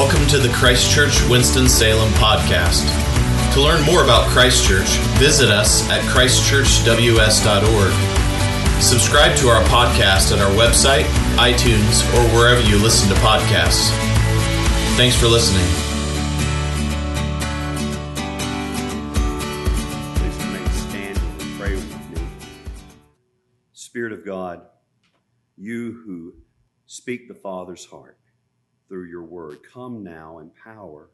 Welcome 0.00 0.24
to 0.28 0.38
the 0.38 0.48
Christchurch 0.48 1.20
Winston-Salem 1.28 2.10
podcast. 2.14 2.88
To 3.52 3.60
learn 3.60 3.84
more 3.84 4.02
about 4.02 4.30
Christchurch, 4.30 4.88
visit 5.18 5.50
us 5.50 5.86
at 5.90 6.00
christchurchws.org. 6.04 8.82
Subscribe 8.82 9.36
to 9.36 9.48
our 9.48 9.62
podcast 9.64 10.32
at 10.32 10.38
our 10.38 10.50
website, 10.52 11.04
iTunes, 11.36 12.02
or 12.14 12.22
wherever 12.34 12.62
you 12.62 12.78
listen 12.82 13.10
to 13.10 13.14
podcasts. 13.16 13.90
Thanks 14.96 15.16
for 15.16 15.26
listening. 15.26 15.66
Please 20.16 20.38
remain 20.46 20.70
standing 20.70 21.30
and 21.40 21.60
pray 21.60 21.74
with 21.74 22.10
me. 22.16 22.22
Spirit 23.74 24.14
of 24.14 24.24
God, 24.24 24.62
you 25.58 25.92
who 25.92 26.36
speak 26.86 27.28
the 27.28 27.34
Father's 27.34 27.84
heart 27.84 28.16
through 28.90 29.04
your 29.04 29.22
word, 29.22 29.58
come 29.72 30.02
now 30.02 30.40
in 30.40 30.50
power 30.50 31.08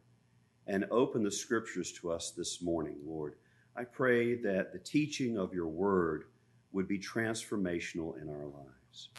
and 0.66 0.86
open 0.90 1.22
the 1.22 1.30
scriptures 1.30 1.92
to 1.92 2.10
us 2.10 2.32
this 2.34 2.62
morning, 2.62 2.96
Lord. 3.06 3.34
I 3.76 3.84
pray 3.84 4.34
that 4.36 4.72
the 4.72 4.78
teaching 4.78 5.38
of 5.38 5.52
your 5.52 5.68
word 5.68 6.24
would 6.72 6.88
be 6.88 6.98
transformational 6.98 8.20
in 8.20 8.30
our 8.30 8.46
lives. 8.46 9.10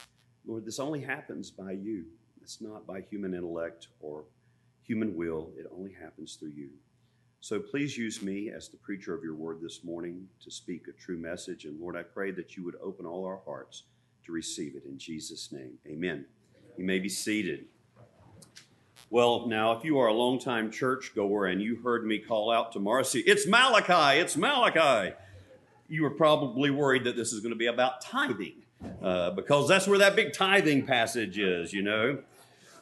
Lord, 0.45 0.65
this 0.65 0.79
only 0.79 1.01
happens 1.01 1.51
by 1.51 1.73
you. 1.73 2.05
It's 2.41 2.59
not 2.59 2.87
by 2.87 3.01
human 3.01 3.35
intellect 3.35 3.89
or 3.99 4.25
human 4.81 5.15
will, 5.15 5.51
it 5.55 5.67
only 5.71 5.93
happens 5.93 6.35
through 6.35 6.53
you. 6.55 6.69
So 7.41 7.59
please 7.59 7.95
use 7.95 8.23
me 8.23 8.49
as 8.49 8.69
the 8.69 8.77
preacher 8.77 9.13
of 9.13 9.23
your 9.23 9.35
word 9.35 9.59
this 9.61 9.83
morning 9.83 10.27
to 10.43 10.49
speak 10.49 10.87
a 10.87 10.99
true 10.99 11.17
message. 11.17 11.65
And 11.65 11.79
Lord, 11.79 11.95
I 11.95 12.01
pray 12.01 12.31
that 12.31 12.57
you 12.57 12.65
would 12.65 12.77
open 12.81 13.05
all 13.05 13.23
our 13.23 13.41
hearts 13.45 13.83
to 14.25 14.31
receive 14.31 14.75
it 14.75 14.85
in 14.85 14.97
Jesus' 14.97 15.51
name. 15.51 15.77
Amen. 15.87 16.25
You 16.77 16.85
may 16.85 16.97
be 16.97 17.09
seated. 17.09 17.65
Well, 19.09 19.47
now, 19.47 19.71
if 19.71 19.85
you 19.85 19.99
are 19.99 20.07
a 20.07 20.13
longtime 20.13 20.69
churchgoer 20.69 21.45
and 21.45 21.61
you 21.61 21.77
heard 21.77 22.05
me 22.05 22.19
call 22.19 22.51
out 22.51 22.73
to 22.73 22.79
Marcy, 22.79 23.21
it's 23.21 23.47
Malachi, 23.47 24.19
it's 24.19 24.35
Malachi, 24.35 25.15
you 25.87 26.03
were 26.03 26.09
probably 26.09 26.69
worried 26.71 27.05
that 27.05 27.15
this 27.15 27.31
is 27.31 27.39
going 27.39 27.53
to 27.53 27.57
be 27.57 27.67
about 27.67 28.01
tithing 28.01 28.63
uh, 29.01 29.31
because 29.31 29.69
that's 29.69 29.87
where 29.87 29.97
that 29.97 30.17
big 30.17 30.33
tithing 30.33 30.85
passage 30.85 31.39
is, 31.39 31.71
you 31.71 31.81
know. 31.81 32.19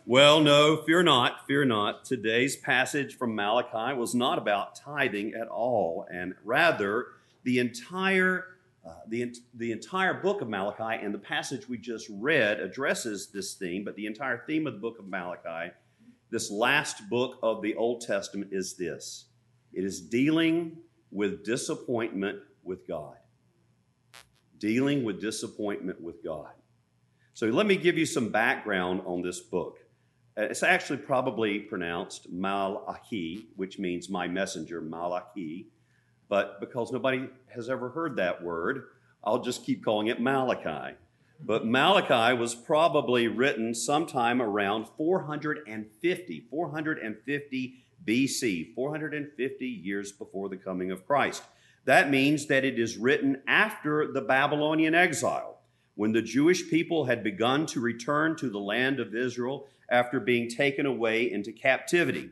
Well, 0.07 0.39
no, 0.39 0.77
fear 0.77 1.03
not, 1.03 1.45
fear 1.45 1.63
not. 1.63 2.05
Today's 2.05 2.55
passage 2.55 3.15
from 3.15 3.35
Malachi 3.35 3.95
was 3.95 4.15
not 4.15 4.39
about 4.39 4.75
tithing 4.75 5.35
at 5.39 5.47
all, 5.47 6.07
and 6.11 6.33
rather 6.43 7.07
the 7.43 7.59
entire 7.59 8.45
uh, 8.85 8.93
the, 9.07 9.35
the 9.55 9.71
entire 9.71 10.13
book 10.13 10.41
of 10.41 10.49
Malachi 10.49 11.03
and 11.03 11.11
the 11.11 11.19
passage 11.19 11.67
we 11.67 11.75
just 11.75 12.07
read 12.11 12.59
addresses 12.59 13.27
this 13.27 13.55
theme, 13.55 13.83
but 13.83 13.95
the 13.95 14.05
entire 14.05 14.43
theme 14.45 14.67
of 14.67 14.73
the 14.73 14.79
book 14.79 14.99
of 14.99 15.07
Malachi, 15.07 15.71
this 16.35 16.51
last 16.51 17.09
book 17.09 17.39
of 17.41 17.61
the 17.61 17.75
Old 17.75 18.01
Testament, 18.01 18.49
is 18.51 18.75
this 18.75 19.27
it 19.71 19.85
is 19.85 20.01
dealing 20.01 20.75
with 21.09 21.45
disappointment 21.45 22.39
with 22.61 22.85
God. 22.85 23.15
Dealing 24.57 25.05
with 25.05 25.21
disappointment 25.21 26.01
with 26.01 26.21
God. 26.21 26.51
So 27.33 27.47
let 27.47 27.65
me 27.65 27.77
give 27.77 27.97
you 27.97 28.05
some 28.05 28.33
background 28.33 29.03
on 29.05 29.21
this 29.21 29.39
book. 29.39 29.77
It's 30.35 30.61
actually 30.61 30.97
probably 30.97 31.59
pronounced 31.59 32.27
Malachi, 32.29 33.47
which 33.55 33.79
means 33.79 34.09
my 34.09 34.27
messenger, 34.27 34.81
Malachi. 34.81 35.67
But 36.27 36.59
because 36.59 36.91
nobody 36.91 37.29
has 37.47 37.69
ever 37.69 37.91
heard 37.91 38.17
that 38.17 38.43
word, 38.43 38.83
I'll 39.23 39.41
just 39.41 39.65
keep 39.65 39.85
calling 39.85 40.07
it 40.07 40.19
Malachi. 40.19 40.97
But 41.39 41.65
Malachi 41.65 42.35
was 42.37 42.55
probably 42.55 43.27
written 43.27 43.73
sometime 43.73 44.41
around 44.41 44.87
450, 44.97 46.47
450 46.49 47.85
BC, 48.05 48.73
450 48.73 49.65
years 49.65 50.11
before 50.11 50.49
the 50.49 50.57
coming 50.57 50.91
of 50.91 51.05
Christ. 51.05 51.43
That 51.85 52.09
means 52.09 52.47
that 52.47 52.65
it 52.65 52.79
is 52.79 52.97
written 52.97 53.41
after 53.47 54.11
the 54.11 54.21
Babylonian 54.21 54.95
exile, 54.95 55.59
when 55.95 56.13
the 56.13 56.21
Jewish 56.21 56.69
people 56.69 57.05
had 57.05 57.23
begun 57.23 57.65
to 57.67 57.79
return 57.79 58.35
to 58.37 58.49
the 58.49 58.59
land 58.59 58.99
of 58.99 59.15
Israel 59.15 59.67
after 59.89 60.19
being 60.19 60.49
taken 60.49 60.85
away 60.85 61.31
into 61.31 61.51
captivity. 61.51 62.31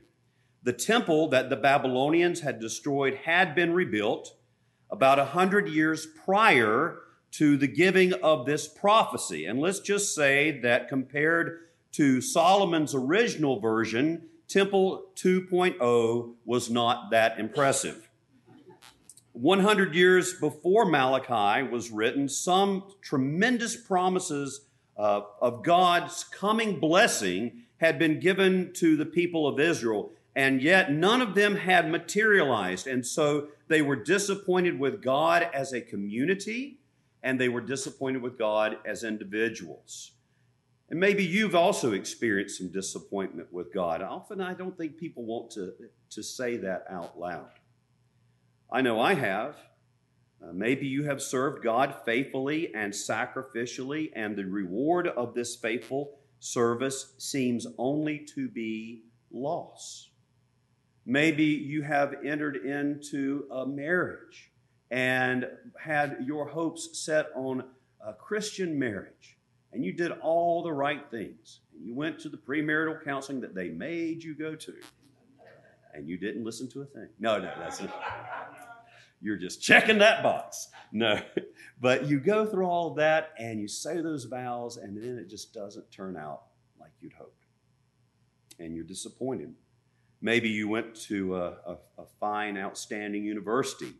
The 0.64 0.74
temple 0.74 1.28
that 1.30 1.50
the 1.50 1.56
Babylonians 1.56 2.40
had 2.42 2.60
destroyed 2.60 3.16
had 3.26 3.54
been 3.54 3.74
rebuilt 3.74 4.36
about 4.90 5.20
a 5.20 5.26
hundred 5.26 5.68
years 5.68 6.06
prior 6.06 7.00
to 7.34 7.58
the 7.58 7.68
giving 7.68 8.14
of 8.14 8.46
this 8.46 8.68
prophecy. 8.68 9.46
And 9.46 9.60
let's 9.60 9.80
just 9.80 10.14
say 10.16 10.60
that 10.62 10.88
compared 10.88 11.62
to 11.94 12.22
Solomon's 12.22 12.94
original 12.94 13.60
version, 13.60 14.28
Temple 14.48 15.06
2.0 15.16 16.34
was 16.46 16.70
not 16.70 17.10
that 17.12 17.40
impressive. 17.40 18.10
100 19.32 19.96
years 19.96 20.36
before 20.40 20.86
Malachi 20.86 21.68
was 21.68 21.90
written, 21.90 22.30
some 22.30 22.84
tremendous 23.02 23.76
promises 23.76 24.68
uh, 24.96 25.22
of 25.42 25.64
God's 25.64 26.24
coming 26.24 26.80
blessing 26.80 27.64
had 27.78 27.98
been 27.98 28.20
given 28.20 28.72
to 28.74 28.96
the 28.96 29.08
people 29.08 29.48
of 29.48 29.60
Israel, 29.60 30.12
and 30.36 30.62
yet 30.62 30.92
none 30.92 31.20
of 31.20 31.34
them 31.34 31.56
had 31.56 31.90
materialized. 31.90 32.86
And 32.86 33.06
so 33.06 33.48
they 33.70 33.82
were 33.82 33.96
disappointed 33.96 34.80
with 34.80 35.02
God 35.02 35.50
as 35.52 35.74
a 35.74 35.82
community, 35.82 36.78
and 37.24 37.40
they 37.40 37.50
were 37.50 37.62
disappointed 37.62 38.22
with 38.22 38.38
God 38.38 38.78
as 38.86 39.04
individuals. 39.04 40.12
And 40.90 41.00
maybe 41.00 41.24
you've 41.24 41.56
also 41.56 41.94
experienced 41.94 42.58
some 42.58 42.70
disappointment 42.70 43.52
with 43.52 43.74
God. 43.74 44.02
Often 44.02 44.42
I 44.42 44.54
don't 44.54 44.78
think 44.78 44.98
people 44.98 45.24
want 45.24 45.50
to, 45.52 45.74
to 46.12 46.22
say 46.22 46.58
that 46.58 46.86
out 46.90 47.18
loud. 47.18 47.50
I 48.70 48.82
know 48.82 49.00
I 49.00 49.14
have. 49.14 49.56
Uh, 50.44 50.52
maybe 50.52 50.86
you 50.86 51.04
have 51.06 51.22
served 51.22 51.64
God 51.64 51.96
faithfully 52.06 52.76
and 52.76 52.92
sacrificially, 52.92 54.12
and 54.14 54.36
the 54.36 54.44
reward 54.44 55.08
of 55.08 55.34
this 55.34 55.56
faithful 55.56 56.20
service 56.40 57.14
seems 57.18 57.66
only 57.78 58.28
to 58.36 58.50
be 58.50 59.04
loss. 59.32 60.10
Maybe 61.06 61.46
you 61.46 61.82
have 61.84 62.16
entered 62.26 62.58
into 62.58 63.46
a 63.50 63.66
marriage 63.66 64.52
and 64.94 65.48
had 65.80 66.18
your 66.24 66.48
hopes 66.48 67.00
set 67.00 67.30
on 67.36 67.64
a 68.06 68.14
Christian 68.14 68.78
marriage, 68.78 69.40
and 69.72 69.84
you 69.84 69.92
did 69.92 70.12
all 70.22 70.62
the 70.62 70.72
right 70.72 71.10
things. 71.10 71.62
And 71.74 71.84
you 71.84 71.96
went 71.96 72.20
to 72.20 72.30
the 72.30 72.38
premarital 72.38 73.04
counseling 73.04 73.42
that 73.42 73.56
they 73.56 73.70
made 73.70 74.24
you 74.24 74.36
go 74.36 74.56
to, 74.56 74.74
and 75.96 76.08
you 76.08 76.20
didn't 76.20 76.44
listen 76.44 76.70
to 76.70 76.84
a 76.84 76.86
thing. 76.86 77.10
No, 77.20 77.40
no, 77.40 77.52
that's 77.58 77.80
it. 77.80 77.90
You're 79.20 79.38
just 79.38 79.64
checking 79.64 79.98
that 79.98 80.22
box. 80.22 80.68
No, 80.92 81.20
but 81.82 82.06
you 82.06 82.20
go 82.20 82.46
through 82.46 82.68
all 82.68 82.94
that 82.94 83.32
and 83.40 83.60
you 83.60 83.68
say 83.68 84.00
those 84.00 84.26
vows, 84.26 84.78
and 84.78 84.96
then 84.96 85.18
it 85.18 85.28
just 85.28 85.56
doesn't 85.56 85.90
turn 85.92 86.16
out 86.16 86.44
like 86.80 86.92
you'd 87.02 87.14
hoped. 87.14 87.48
And 88.60 88.76
you're 88.76 88.86
disappointed. 88.86 89.56
Maybe 90.22 90.50
you 90.50 90.68
went 90.68 90.94
to 91.08 91.36
a, 91.36 91.48
a, 91.66 91.78
a 91.98 92.06
fine, 92.20 92.60
outstanding 92.60 93.24
university 93.24 93.94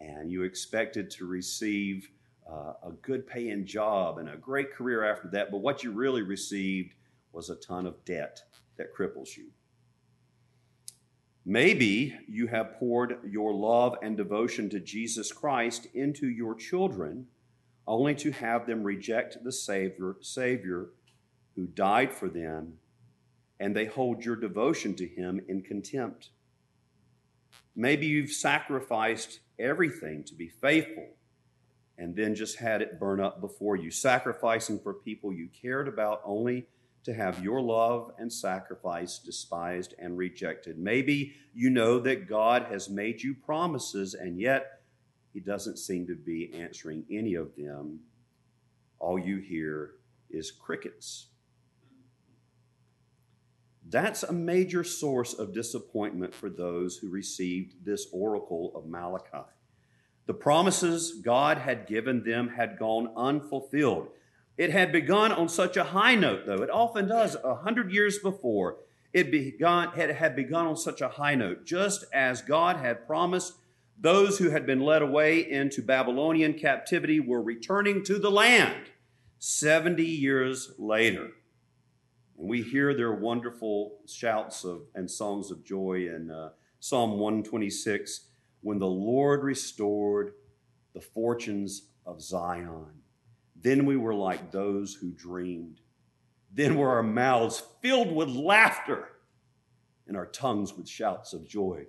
and 0.00 0.30
you 0.30 0.42
expected 0.42 1.10
to 1.12 1.26
receive 1.26 2.10
uh, 2.50 2.74
a 2.82 2.90
good 3.02 3.26
paying 3.26 3.64
job 3.64 4.18
and 4.18 4.28
a 4.28 4.36
great 4.36 4.72
career 4.72 5.04
after 5.04 5.28
that, 5.28 5.50
but 5.50 5.58
what 5.58 5.82
you 5.82 5.92
really 5.92 6.22
received 6.22 6.94
was 7.32 7.50
a 7.50 7.56
ton 7.56 7.86
of 7.86 8.04
debt 8.04 8.42
that 8.76 8.94
cripples 8.94 9.36
you. 9.36 9.46
Maybe 11.46 12.16
you 12.26 12.46
have 12.46 12.78
poured 12.78 13.18
your 13.26 13.52
love 13.52 13.96
and 14.02 14.16
devotion 14.16 14.70
to 14.70 14.80
Jesus 14.80 15.30
Christ 15.30 15.88
into 15.94 16.28
your 16.28 16.54
children 16.54 17.26
only 17.86 18.14
to 18.14 18.30
have 18.32 18.66
them 18.66 18.82
reject 18.82 19.42
the 19.44 19.52
Savior, 19.52 20.16
Savior 20.20 20.88
who 21.54 21.66
died 21.66 22.12
for 22.12 22.28
them, 22.28 22.74
and 23.60 23.76
they 23.76 23.84
hold 23.84 24.24
your 24.24 24.36
devotion 24.36 24.94
to 24.96 25.06
him 25.06 25.40
in 25.48 25.62
contempt. 25.62 26.30
Maybe 27.76 28.06
you've 28.06 28.30
sacrificed 28.30 29.40
everything 29.58 30.24
to 30.24 30.34
be 30.34 30.48
faithful 30.48 31.08
and 31.98 32.14
then 32.14 32.34
just 32.34 32.58
had 32.58 32.82
it 32.82 32.98
burn 32.98 33.20
up 33.20 33.40
before 33.40 33.76
you, 33.76 33.90
sacrificing 33.90 34.78
for 34.78 34.94
people 34.94 35.32
you 35.32 35.48
cared 35.48 35.88
about 35.88 36.20
only 36.24 36.66
to 37.04 37.14
have 37.14 37.42
your 37.42 37.60
love 37.60 38.10
and 38.18 38.32
sacrifice 38.32 39.18
despised 39.18 39.94
and 39.98 40.16
rejected. 40.16 40.78
Maybe 40.78 41.34
you 41.54 41.70
know 41.70 42.00
that 42.00 42.28
God 42.28 42.66
has 42.70 42.88
made 42.88 43.22
you 43.22 43.34
promises, 43.34 44.14
and 44.14 44.40
yet 44.40 44.80
He 45.32 45.40
doesn't 45.40 45.78
seem 45.78 46.06
to 46.06 46.14
be 46.14 46.52
answering 46.54 47.04
any 47.10 47.34
of 47.34 47.54
them. 47.56 48.00
All 48.98 49.18
you 49.18 49.38
hear 49.38 49.92
is 50.30 50.50
crickets. 50.50 51.26
That's 53.88 54.22
a 54.22 54.32
major 54.32 54.82
source 54.82 55.34
of 55.34 55.52
disappointment 55.52 56.34
for 56.34 56.48
those 56.48 56.96
who 56.96 57.10
received 57.10 57.84
this 57.84 58.06
oracle 58.12 58.72
of 58.74 58.86
Malachi. 58.86 59.48
The 60.26 60.34
promises 60.34 61.20
God 61.22 61.58
had 61.58 61.86
given 61.86 62.24
them 62.24 62.48
had 62.48 62.78
gone 62.78 63.12
unfulfilled. 63.16 64.08
It 64.56 64.70
had 64.70 64.92
begun 64.92 65.32
on 65.32 65.48
such 65.48 65.76
a 65.76 65.84
high 65.84 66.14
note, 66.14 66.46
though. 66.46 66.62
It 66.62 66.70
often 66.70 67.08
does, 67.08 67.36
a 67.44 67.56
hundred 67.56 67.92
years 67.92 68.18
before. 68.18 68.78
it 69.12 69.30
begun, 69.30 69.90
had, 69.90 70.10
had 70.10 70.34
begun 70.34 70.66
on 70.66 70.76
such 70.76 71.00
a 71.00 71.08
high 71.08 71.34
note, 71.34 71.64
just 71.64 72.04
as 72.12 72.42
God 72.42 72.76
had 72.76 73.06
promised 73.06 73.54
those 73.98 74.38
who 74.38 74.50
had 74.50 74.66
been 74.66 74.80
led 74.80 75.02
away 75.02 75.48
into 75.48 75.82
Babylonian 75.82 76.54
captivity 76.54 77.20
were 77.20 77.42
returning 77.42 78.02
to 78.04 78.18
the 78.18 78.30
land 78.30 78.90
70 79.38 80.02
years 80.04 80.72
later. 80.78 81.30
And 82.38 82.48
we 82.48 82.62
hear 82.62 82.94
their 82.94 83.12
wonderful 83.12 83.98
shouts 84.06 84.64
of, 84.64 84.82
and 84.94 85.10
songs 85.10 85.50
of 85.50 85.64
joy 85.64 86.08
in 86.08 86.30
uh, 86.30 86.50
Psalm 86.80 87.18
126 87.18 88.28
when 88.60 88.78
the 88.78 88.86
Lord 88.86 89.44
restored 89.44 90.32
the 90.94 91.00
fortunes 91.00 91.90
of 92.06 92.20
Zion. 92.22 92.86
Then 93.60 93.86
we 93.86 93.96
were 93.96 94.14
like 94.14 94.50
those 94.50 94.94
who 94.94 95.10
dreamed. 95.10 95.80
Then 96.52 96.76
were 96.76 96.90
our 96.90 97.02
mouths 97.02 97.62
filled 97.80 98.12
with 98.12 98.28
laughter 98.28 99.08
and 100.06 100.16
our 100.16 100.26
tongues 100.26 100.74
with 100.74 100.88
shouts 100.88 101.32
of 101.32 101.48
joy. 101.48 101.86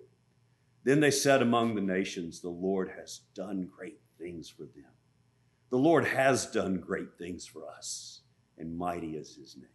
Then 0.84 1.00
they 1.00 1.12
said 1.12 1.42
among 1.42 1.76
the 1.76 1.82
nations, 1.82 2.40
The 2.40 2.50
Lord 2.50 2.92
has 2.98 3.22
done 3.34 3.70
great 3.76 4.00
things 4.18 4.50
for 4.50 4.64
them. 4.64 4.92
The 5.70 5.78
Lord 5.78 6.06
has 6.06 6.46
done 6.46 6.78
great 6.78 7.18
things 7.18 7.46
for 7.46 7.68
us, 7.68 8.22
and 8.58 8.78
mighty 8.78 9.18
is 9.18 9.36
his 9.36 9.58
name. 9.58 9.68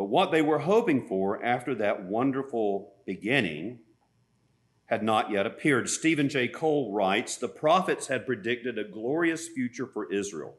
But 0.00 0.08
what 0.08 0.32
they 0.32 0.40
were 0.40 0.60
hoping 0.60 1.06
for 1.06 1.44
after 1.44 1.74
that 1.74 2.04
wonderful 2.04 2.94
beginning 3.04 3.80
had 4.86 5.02
not 5.02 5.30
yet 5.30 5.44
appeared. 5.44 5.90
Steven 5.90 6.30
J. 6.30 6.48
Cole 6.48 6.94
writes 6.94 7.36
The 7.36 7.48
prophets 7.48 8.06
had 8.06 8.24
predicted 8.24 8.78
a 8.78 8.84
glorious 8.84 9.48
future 9.48 9.86
for 9.86 10.10
Israel, 10.10 10.54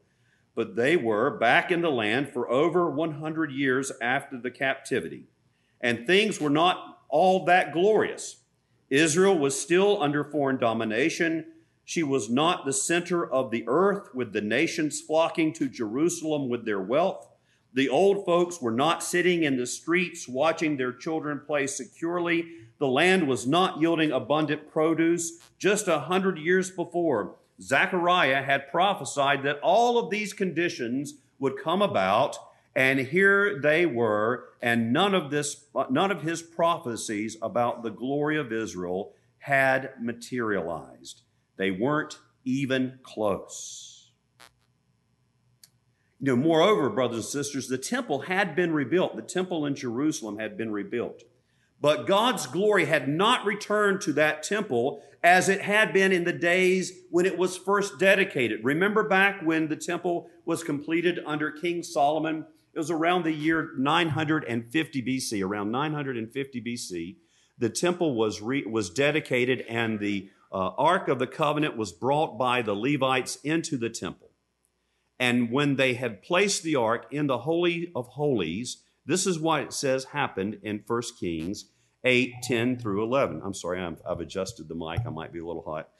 but 0.54 0.76
they 0.76 0.96
were 0.96 1.38
back 1.38 1.72
in 1.72 1.80
the 1.80 1.90
land 1.90 2.28
for 2.28 2.48
over 2.52 2.88
100 2.88 3.50
years 3.50 3.90
after 4.00 4.38
the 4.38 4.52
captivity, 4.52 5.24
and 5.80 6.06
things 6.06 6.40
were 6.40 6.48
not 6.48 7.00
all 7.08 7.44
that 7.46 7.72
glorious. 7.72 8.44
Israel 8.90 9.36
was 9.36 9.60
still 9.60 10.00
under 10.00 10.22
foreign 10.22 10.58
domination. 10.58 11.46
She 11.84 12.04
was 12.04 12.30
not 12.30 12.64
the 12.64 12.72
center 12.72 13.28
of 13.28 13.50
the 13.50 13.64
earth, 13.66 14.14
with 14.14 14.32
the 14.32 14.40
nations 14.40 15.00
flocking 15.00 15.52
to 15.54 15.68
Jerusalem 15.68 16.48
with 16.48 16.64
their 16.64 16.80
wealth. 16.80 17.26
The 17.74 17.88
old 17.88 18.24
folks 18.26 18.60
were 18.60 18.72
not 18.72 19.02
sitting 19.02 19.44
in 19.44 19.56
the 19.56 19.66
streets 19.66 20.28
watching 20.28 20.76
their 20.76 20.92
children 20.92 21.40
play 21.46 21.66
securely 21.66 22.46
the 22.82 22.88
land 22.88 23.28
was 23.28 23.46
not 23.46 23.80
yielding 23.80 24.10
abundant 24.10 24.68
produce. 24.68 25.38
Just 25.56 25.86
a 25.86 26.00
hundred 26.00 26.36
years 26.36 26.68
before, 26.68 27.36
Zechariah 27.60 28.42
had 28.42 28.72
prophesied 28.72 29.44
that 29.44 29.60
all 29.60 29.98
of 29.98 30.10
these 30.10 30.32
conditions 30.32 31.14
would 31.38 31.62
come 31.62 31.80
about, 31.80 32.36
and 32.74 32.98
here 32.98 33.60
they 33.62 33.86
were, 33.86 34.48
and 34.60 34.92
none 34.92 35.14
of 35.14 35.30
this, 35.30 35.66
none 35.90 36.10
of 36.10 36.22
his 36.22 36.42
prophecies 36.42 37.36
about 37.40 37.84
the 37.84 37.90
glory 37.90 38.36
of 38.36 38.52
Israel 38.52 39.12
had 39.38 39.90
materialized. 40.00 41.22
They 41.58 41.70
weren't 41.70 42.18
even 42.44 42.98
close. 43.04 43.91
You 46.24 46.36
know, 46.36 46.36
moreover, 46.36 46.88
brothers 46.88 47.16
and 47.16 47.24
sisters, 47.24 47.66
the 47.66 47.76
temple 47.76 48.20
had 48.20 48.54
been 48.54 48.72
rebuilt. 48.72 49.16
The 49.16 49.22
temple 49.22 49.66
in 49.66 49.74
Jerusalem 49.74 50.38
had 50.38 50.56
been 50.56 50.70
rebuilt. 50.70 51.24
But 51.80 52.06
God's 52.06 52.46
glory 52.46 52.84
had 52.84 53.08
not 53.08 53.44
returned 53.44 54.00
to 54.02 54.12
that 54.12 54.44
temple 54.44 55.02
as 55.24 55.48
it 55.48 55.62
had 55.62 55.92
been 55.92 56.12
in 56.12 56.22
the 56.22 56.32
days 56.32 56.92
when 57.10 57.26
it 57.26 57.36
was 57.36 57.56
first 57.56 57.98
dedicated. 57.98 58.62
Remember 58.62 59.02
back 59.02 59.42
when 59.42 59.66
the 59.66 59.74
temple 59.74 60.30
was 60.44 60.62
completed 60.62 61.18
under 61.26 61.50
King 61.50 61.82
Solomon? 61.82 62.46
It 62.72 62.78
was 62.78 62.92
around 62.92 63.24
the 63.24 63.32
year 63.32 63.72
950 63.76 65.02
BC, 65.02 65.44
around 65.44 65.72
950 65.72 66.62
BC. 66.62 67.16
The 67.58 67.68
temple 67.68 68.14
was, 68.14 68.40
re, 68.40 68.64
was 68.64 68.90
dedicated 68.90 69.62
and 69.68 69.98
the 69.98 70.30
uh, 70.52 70.70
Ark 70.78 71.08
of 71.08 71.18
the 71.18 71.26
Covenant 71.26 71.76
was 71.76 71.90
brought 71.90 72.38
by 72.38 72.62
the 72.62 72.74
Levites 72.74 73.38
into 73.42 73.76
the 73.76 73.90
temple. 73.90 74.28
And 75.22 75.52
when 75.52 75.76
they 75.76 75.94
had 75.94 76.20
placed 76.20 76.64
the 76.64 76.74
Ark 76.74 77.06
in 77.12 77.28
the 77.28 77.38
Holy 77.38 77.92
of 77.94 78.08
Holies, 78.08 78.78
this 79.06 79.24
is 79.24 79.38
what 79.38 79.62
it 79.62 79.72
says 79.72 80.06
happened 80.06 80.58
in 80.64 80.82
1 80.84 81.02
Kings 81.20 81.66
8, 82.02 82.34
10 82.42 82.76
through 82.76 83.04
11. 83.04 83.40
I'm 83.44 83.54
sorry, 83.54 83.80
i 83.80 83.94
have 84.08 84.18
adjusted 84.18 84.66
the 84.66 84.74
mic. 84.74 85.06
I 85.06 85.10
might 85.10 85.32
be 85.32 85.38
a 85.38 85.46
little 85.46 85.62
hot. 85.62 85.90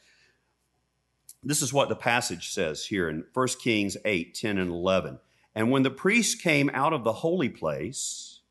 This 1.41 1.61
is 1.61 1.71
what 1.71 1.87
the 1.87 1.95
passage 1.95 2.51
says 2.51 2.85
here 2.87 3.07
in 3.07 3.23
1 3.33 3.47
Kings 3.63 3.95
8, 4.03 4.35
10, 4.35 4.57
and 4.57 4.69
11. 4.69 5.19
And 5.55 5.71
when 5.71 5.83
the 5.83 5.89
priest 5.89 6.41
came 6.41 6.69
out 6.73 6.91
of 6.91 7.05
the 7.05 7.13
holy 7.13 7.47
place, 7.47 8.41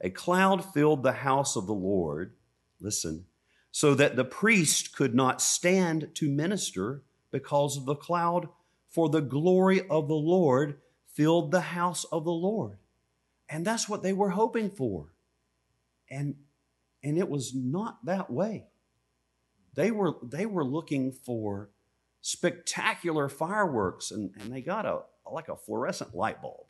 a 0.00 0.08
cloud 0.08 0.64
filled 0.64 1.02
the 1.02 1.10
house 1.10 1.56
of 1.56 1.66
the 1.66 1.74
Lord. 1.74 2.34
Listen, 2.80 3.24
so 3.72 3.92
that 3.96 4.14
the 4.14 4.24
priest 4.24 4.94
could 4.94 5.16
not 5.16 5.42
stand 5.42 6.10
to 6.14 6.28
minister 6.28 7.02
because 7.32 7.76
of 7.76 7.86
the 7.86 7.96
cloud, 7.96 8.48
for 8.92 9.08
the 9.08 9.20
glory 9.20 9.80
of 9.88 10.06
the 10.06 10.14
Lord 10.14 10.78
filled 11.14 11.50
the 11.50 11.60
house 11.60 12.04
of 12.04 12.24
the 12.24 12.32
Lord. 12.32 12.78
And 13.48 13.64
that's 13.64 13.88
what 13.88 14.02
they 14.02 14.12
were 14.12 14.30
hoping 14.30 14.70
for. 14.70 15.12
And 16.10 16.36
and 17.02 17.18
it 17.18 17.28
was 17.28 17.54
not 17.54 18.04
that 18.04 18.30
way. 18.30 18.66
They 19.74 19.90
were, 19.90 20.14
they 20.22 20.46
were 20.46 20.64
looking 20.64 21.12
for 21.12 21.70
spectacular 22.20 23.28
fireworks, 23.28 24.10
and, 24.10 24.30
and 24.38 24.52
they 24.52 24.60
got 24.60 24.86
a 24.86 25.00
like 25.30 25.48
a 25.48 25.56
fluorescent 25.56 26.14
light 26.14 26.42
bulb. 26.42 26.66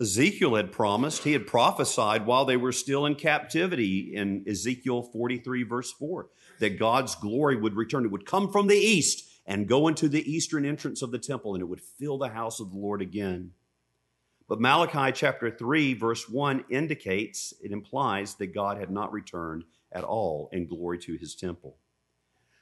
Ezekiel 0.00 0.54
had 0.54 0.72
promised, 0.72 1.24
he 1.24 1.32
had 1.32 1.46
prophesied 1.46 2.24
while 2.24 2.46
they 2.46 2.56
were 2.56 2.72
still 2.72 3.04
in 3.04 3.14
captivity 3.14 4.14
in 4.14 4.44
Ezekiel 4.48 5.02
43, 5.02 5.62
verse 5.64 5.92
4, 5.92 6.28
that 6.58 6.78
God's 6.78 7.14
glory 7.14 7.56
would 7.56 7.76
return. 7.76 8.06
It 8.06 8.10
would 8.10 8.24
come 8.24 8.50
from 8.50 8.66
the 8.66 8.78
east 8.78 9.28
and 9.46 9.68
go 9.68 9.88
into 9.88 10.08
the 10.08 10.30
eastern 10.30 10.64
entrance 10.64 11.02
of 11.02 11.10
the 11.10 11.18
temple, 11.18 11.54
and 11.54 11.60
it 11.60 11.66
would 11.66 11.82
fill 11.82 12.16
the 12.16 12.30
house 12.30 12.60
of 12.60 12.70
the 12.70 12.78
Lord 12.78 13.02
again. 13.02 13.50
But 14.48 14.60
Malachi 14.60 15.12
chapter 15.12 15.50
3, 15.50 15.94
verse 15.94 16.28
1 16.28 16.64
indicates, 16.70 17.52
it 17.62 17.70
implies 17.70 18.34
that 18.36 18.54
God 18.54 18.78
had 18.78 18.90
not 18.90 19.12
returned 19.12 19.64
at 19.92 20.04
all 20.04 20.48
in 20.52 20.66
glory 20.66 20.98
to 21.00 21.16
his 21.16 21.34
temple. 21.34 21.76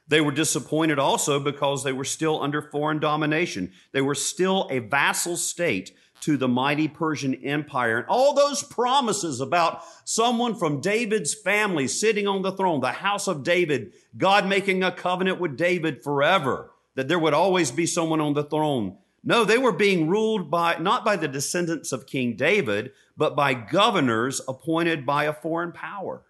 They 0.09 0.21
were 0.23 0.33
disappointed 0.33 0.99
also 0.99 1.39
because 1.39 1.85
they 1.85 1.93
were 1.93 2.05
still 2.05 2.43
under 2.43 2.63
foreign 2.63 2.99
domination. 2.99 3.73
They 3.93 4.01
were 4.01 4.15
still 4.15 4.67
a 4.71 4.79
vassal 4.79 5.37
state 5.37 5.95
to 6.23 6.37
the 6.37 6.49
mighty 6.49 6.89
Persian 6.89 7.35
Empire. 7.35 7.99
And 7.99 8.07
all 8.09 8.35
those 8.35 8.63
promises 8.63 9.41
about 9.41 9.83
someone 10.05 10.55
from 10.55 10.81
David's 10.81 11.35
family 11.35 11.89
sitting 11.89 12.27
on 12.27 12.43
the 12.43 12.53
throne, 12.53 12.81
the 12.81 12.93
house 12.93 13.29
of 13.29 13.43
David, 13.43 13.93
God 14.17 14.47
making 14.47 14.83
a 14.83 14.93
covenant 14.93 15.41
with 15.41 15.57
David 15.57 16.03
forever, 16.03 16.71
that 16.95 17.09
there 17.09 17.19
would 17.19 17.35
always 17.35 17.71
be 17.71 17.87
someone 17.87 18.21
on 18.21 18.35
the 18.35 18.45
throne. 18.45 18.97
No, 19.25 19.45
they 19.45 19.59
were 19.59 19.73
being 19.73 20.09
ruled 20.09 20.51
by, 20.51 20.79
not 20.79 21.05
by 21.05 21.17
the 21.17 21.29
descendants 21.29 21.93
of 21.93 22.07
King 22.07 22.37
David, 22.37 22.93
but 23.17 23.37
by 23.37 23.55
governors 23.55 24.41
appointed 24.49 25.05
by 25.05 25.25
a 25.25 25.33
foreign 25.33 25.73
power. 25.73 26.23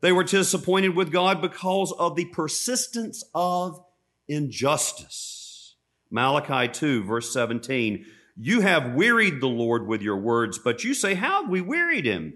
They 0.00 0.12
were 0.12 0.24
disappointed 0.24 0.96
with 0.96 1.12
God 1.12 1.40
because 1.40 1.92
of 1.92 2.16
the 2.16 2.24
persistence 2.26 3.24
of 3.34 3.84
injustice. 4.28 5.76
Malachi 6.10 6.68
2, 6.72 7.04
verse 7.04 7.32
17. 7.32 8.04
You 8.36 8.60
have 8.60 8.94
wearied 8.94 9.40
the 9.40 9.48
Lord 9.48 9.86
with 9.86 10.02
your 10.02 10.16
words, 10.16 10.58
but 10.58 10.84
you 10.84 10.94
say, 10.94 11.14
How 11.14 11.42
have 11.42 11.50
we 11.50 11.60
wearied 11.60 12.04
him? 12.04 12.34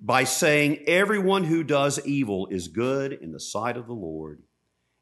By 0.00 0.24
saying, 0.24 0.84
Everyone 0.86 1.44
who 1.44 1.64
does 1.64 2.04
evil 2.04 2.46
is 2.50 2.68
good 2.68 3.12
in 3.12 3.32
the 3.32 3.40
sight 3.40 3.76
of 3.76 3.86
the 3.86 3.94
Lord, 3.94 4.42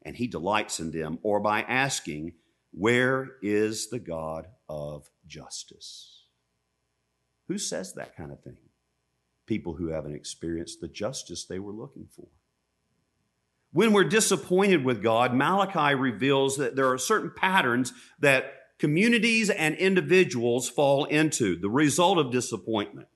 and 0.03 0.15
he 0.15 0.27
delights 0.27 0.79
in 0.79 0.91
them, 0.91 1.19
or 1.23 1.39
by 1.39 1.61
asking, 1.61 2.33
where 2.77 3.37
is 3.41 3.89
the 3.89 3.99
God 3.99 4.47
of 4.67 5.09
justice? 5.25 6.25
Who 7.47 7.57
says 7.57 7.93
that 7.93 8.17
kind 8.17 8.33
of 8.33 8.41
thing? 8.41 8.57
People 9.45 9.75
who 9.75 9.87
haven't 9.87 10.15
experienced 10.15 10.81
the 10.81 10.89
justice 10.89 11.45
they 11.45 11.59
were 11.59 11.71
looking 11.71 12.07
for. 12.13 12.27
When 13.71 13.93
we're 13.93 14.03
disappointed 14.03 14.83
with 14.83 15.01
God, 15.01 15.33
Malachi 15.33 15.95
reveals 15.95 16.57
that 16.57 16.75
there 16.75 16.91
are 16.91 16.97
certain 16.97 17.31
patterns 17.33 17.93
that 18.19 18.51
communities 18.79 19.49
and 19.49 19.75
individuals 19.75 20.69
fall 20.69 21.05
into, 21.05 21.57
the 21.57 21.69
result 21.69 22.17
of 22.17 22.31
disappointment. 22.31 23.07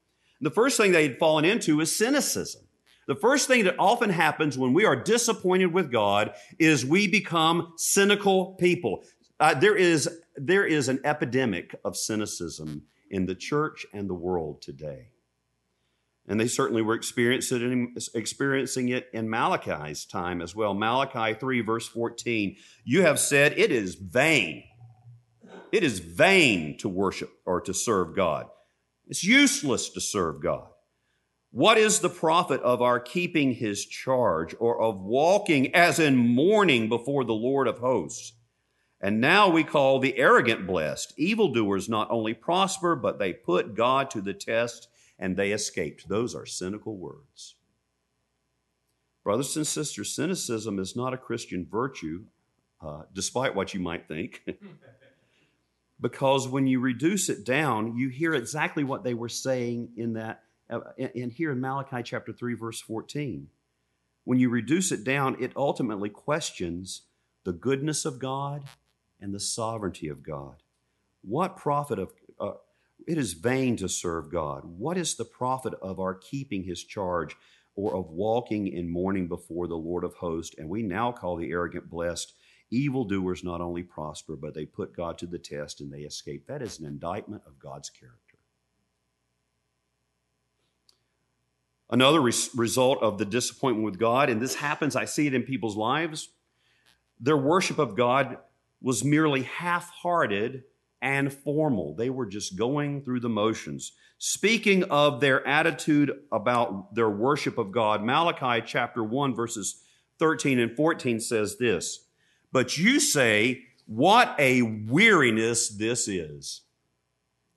The 0.42 0.52
first 0.52 0.78
thing 0.78 0.92
they'd 0.92 1.18
fallen 1.18 1.46
into 1.46 1.82
is 1.82 1.96
cynicism. 1.96 2.62
The 3.08 3.16
first 3.16 3.48
thing 3.48 3.64
that 3.64 3.76
often 3.80 4.12
happens 4.12 4.58
when 4.58 4.74
we 4.74 4.86
are 4.86 4.96
disappointed 4.96 5.74
with 5.74 5.92
God 5.92 6.34
is 6.60 6.86
we 6.86 7.08
become 7.08 7.74
cynical 7.76 8.54
people. 8.54 9.04
Uh, 9.40 9.56
there, 9.56 9.76
is, 9.76 10.08
there 10.36 10.66
is 10.66 10.90
an 10.90 11.00
epidemic 11.04 11.76
of 11.84 11.98
cynicism 11.98 12.84
in 13.10 13.26
the 13.26 13.36
church 13.36 13.86
and 13.94 14.10
the 14.10 14.14
world 14.14 14.62
today. 14.62 15.08
And 16.28 16.40
they 16.40 16.48
certainly 16.48 16.84
were 16.84 16.94
experiencing 16.94 17.96
experiencing 18.14 18.90
it 18.90 19.08
in 19.14 19.28
Malachi's 19.28 20.06
time 20.06 20.42
as 20.42 20.56
well. 20.56 20.76
Malachi 20.76 21.34
3, 21.34 21.62
verse 21.62 21.88
14. 21.88 22.56
You 22.84 23.02
have 23.02 23.20
said 23.20 23.58
it 23.58 23.72
is 23.72 23.96
vain. 23.96 24.64
It 25.72 25.84
is 25.84 26.00
vain 26.00 26.78
to 26.80 26.90
worship 26.90 27.32
or 27.46 27.62
to 27.62 27.74
serve 27.74 28.16
God. 28.16 28.48
It's 29.08 29.24
useless 29.24 29.90
to 29.90 30.02
serve 30.02 30.42
God. 30.42 30.68
What 31.52 31.80
is 31.80 32.00
the 32.00 32.10
profit 32.10 32.62
of 32.62 32.82
our 32.82 33.00
keeping 33.00 33.54
his 33.54 33.86
charge 33.86 34.56
or 34.60 34.80
of 34.80 35.02
walking 35.02 35.74
as 35.76 36.00
in 36.00 36.16
mourning 36.16 36.90
before 36.90 37.24
the 37.24 37.34
Lord 37.34 37.68
of 37.68 37.80
hosts? 37.80 38.34
And 39.02 39.22
now 39.22 39.50
we 39.50 39.64
call 39.64 40.00
the 40.00 40.18
arrogant 40.18 40.68
blessed. 40.68 41.14
Evildoers 41.18 41.90
not 41.90 42.12
only 42.12 42.34
prosper, 42.34 42.96
but 42.96 43.18
they 43.18 43.34
put 43.34 43.76
God 43.76 44.12
to 44.12 44.22
the 44.22 44.34
test 44.34 44.90
and 45.18 45.36
they 45.36 45.52
escaped. 45.52 46.08
Those 46.08 46.36
are 46.36 46.46
cynical 46.46 46.98
words. 46.98 47.56
Brothers 49.24 49.56
and 49.58 49.66
sisters, 49.66 50.14
cynicism 50.14 50.80
is 50.80 50.96
not 50.96 51.14
a 51.14 51.18
Christian 51.18 51.66
virtue, 51.70 52.26
uh, 52.82 53.04
despite 53.14 53.56
what 53.56 53.74
you 53.74 53.80
might 53.80 54.08
think. 54.08 54.44
because 56.02 56.48
when 56.48 56.68
you 56.68 56.80
reduce 56.80 57.30
it 57.30 57.46
down, 57.46 57.98
you 57.98 58.10
hear 58.10 58.34
exactly 58.34 58.84
what 58.84 59.04
they 59.04 59.14
were 59.14 59.30
saying 59.30 59.90
in 59.98 60.14
that, 60.14 60.44
uh, 60.70 60.80
in 60.98 61.30
here 61.30 61.52
in 61.52 61.60
Malachi 61.60 62.04
chapter 62.04 62.32
3, 62.32 62.54
verse 62.54 62.80
14. 62.80 63.48
When 64.24 64.40
you 64.40 64.50
reduce 64.50 64.92
it 64.92 65.04
down, 65.04 65.38
it 65.42 65.52
ultimately 65.56 66.10
questions 66.10 67.02
the 67.44 67.52
goodness 67.52 68.06
of 68.06 68.20
God 68.20 68.64
and 69.20 69.34
the 69.34 69.40
sovereignty 69.40 70.08
of 70.08 70.24
God. 70.24 70.62
What 71.22 71.58
profit 71.58 72.00
of, 72.00 72.14
uh, 72.40 72.54
it 73.08 73.18
is 73.18 73.34
vain 73.34 73.76
to 73.78 73.90
serve 73.90 74.32
God. 74.32 74.64
What 74.66 74.98
is 74.98 75.16
the 75.16 75.26
profit 75.26 75.74
of 75.82 76.00
our 76.00 76.14
keeping 76.14 76.64
his 76.64 76.84
charge 76.84 77.36
or 77.76 77.96
of 77.96 78.10
walking 78.10 78.68
in 78.68 78.90
mourning 78.90 79.28
before 79.28 79.68
the 79.68 79.76
Lord 79.76 80.04
of 80.04 80.14
hosts? 80.16 80.56
And 80.58 80.70
we 80.70 80.84
now 80.84 81.12
call 81.12 81.36
the 81.36 81.52
arrogant 81.52 81.90
blessed. 81.90 82.34
Evildoers 82.72 83.44
not 83.44 83.62
only 83.62 83.84
prosper, 83.84 84.36
but 84.36 84.54
they 84.54 84.66
put 84.66 84.96
God 84.96 85.18
to 85.18 85.26
the 85.26 85.40
test 85.40 85.82
and 85.82 85.92
they 85.92 86.02
escape. 86.02 86.46
That 86.48 86.62
is 86.62 86.80
an 86.80 86.86
indictment 86.86 87.42
of 87.48 87.60
God's 87.60 87.90
character. 87.90 88.38
Another 91.90 92.22
res- 92.22 92.52
result 92.56 93.02
of 93.02 93.18
the 93.18 93.26
disappointment 93.26 93.86
with 93.86 94.00
God, 94.00 94.30
and 94.30 94.40
this 94.40 94.56
happens, 94.56 94.96
I 94.96 95.06
see 95.06 95.26
it 95.26 95.34
in 95.34 95.42
people's 95.42 95.76
lives, 95.76 96.30
their 97.20 97.38
worship 97.38 97.80
of 97.80 97.96
God 97.96 98.38
was 98.82 99.04
merely 99.04 99.44
half 99.44 99.90
hearted 99.90 100.64
and 101.02 101.34
formal. 101.34 101.96
They 101.96 102.10
were 102.10 102.26
just 102.26 102.56
going 102.56 103.02
through 103.02 103.22
the 103.22 103.30
motions. 103.30 103.94
Speaking 104.18 104.84
of 104.84 105.20
their 105.20 105.46
attitude 105.48 106.12
about 106.32 106.94
their 106.94 107.10
worship 107.10 107.58
of 107.58 107.72
God, 107.72 108.04
Malachi 108.04 108.64
chapter 108.66 109.04
1, 109.04 109.34
verses 109.34 109.84
13 110.20 110.60
and 110.60 110.76
14 110.76 111.20
says 111.20 111.58
this 111.58 112.06
But 112.52 112.78
you 112.78 113.00
say, 113.00 113.64
What 113.86 114.36
a 114.40 114.62
weariness 114.62 115.70
this 115.70 116.08
is. 116.08 116.62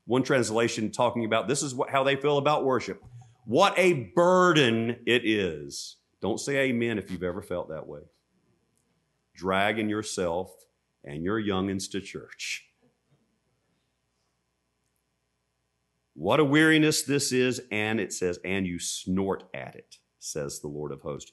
One 0.05 0.23
translation 0.23 0.91
talking 0.91 1.25
about 1.25 1.49
this 1.49 1.63
is 1.63 1.75
what, 1.75 1.91
how 1.91 2.03
they 2.03 2.17
feel 2.17 2.39
about 2.39 2.65
worship. 2.65 3.03
What 3.45 3.75
a 3.77 4.13
burden 4.15 4.97
it 5.07 5.23
is. 5.25 5.97
Don't 6.21 6.39
say 6.39 6.57
amen 6.69 6.99
if 6.99 7.11
you've 7.11 7.23
ever 7.23 7.43
felt 7.43 7.69
that 7.71 7.87
way. 7.87 8.01
Dragging 9.35 9.89
yourself 9.89 10.53
and 11.05 11.23
your 11.23 11.41
youngins 11.41 11.91
to 11.91 12.01
church. 12.01 12.67
What 16.15 16.41
a 16.41 16.45
weariness 16.45 17.03
this 17.03 17.33
is, 17.33 17.63
and 17.71 17.99
it 17.99 18.13
says, 18.13 18.39
and 18.45 18.67
you 18.67 18.79
snort 18.79 19.45
at 19.55 19.75
it, 19.75 19.97
says 20.19 20.61
the 20.61 20.69
Lord 20.69 20.93
of 20.93 21.01
hosts. 21.01 21.33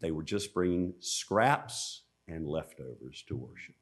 They 0.00 0.10
were 0.10 0.22
just 0.22 0.54
bringing 0.54 0.94
scraps 1.00 2.02
and 2.26 2.46
leftovers 2.46 3.24
to 3.28 3.36
worship. 3.36 3.74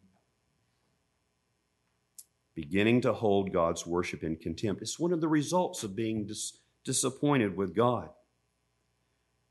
Beginning 2.54 3.02
to 3.02 3.12
hold 3.12 3.52
God's 3.52 3.86
worship 3.86 4.24
in 4.24 4.36
contempt. 4.36 4.80
It's 4.80 4.98
one 4.98 5.12
of 5.12 5.20
the 5.20 5.28
results 5.28 5.82
of 5.84 5.94
being 5.94 6.26
dis- 6.26 6.58
disappointed 6.84 7.56
with 7.56 7.74
God. 7.74 8.08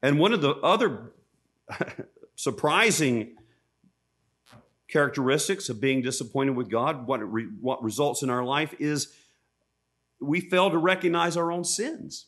And 0.02 0.20
one 0.20 0.34
of 0.34 0.42
the 0.42 0.56
other 0.56 1.12
surprising 2.36 3.36
characteristics 4.88 5.70
of 5.70 5.82
being 5.82 6.02
disappointed 6.02 6.56
with 6.56 6.70
God, 6.70 7.08
what, 7.08 7.20
re, 7.32 7.48
what 7.60 7.84
results 7.84 8.24
in 8.24 8.30
our 8.30 8.44
life 8.44 8.74
is 8.80 9.14
we 10.20 10.40
fail 10.42 10.70
to 10.72 10.78
recognize 10.78 11.38
our 11.38 11.52
own 11.52 11.64
sins. 11.64 12.28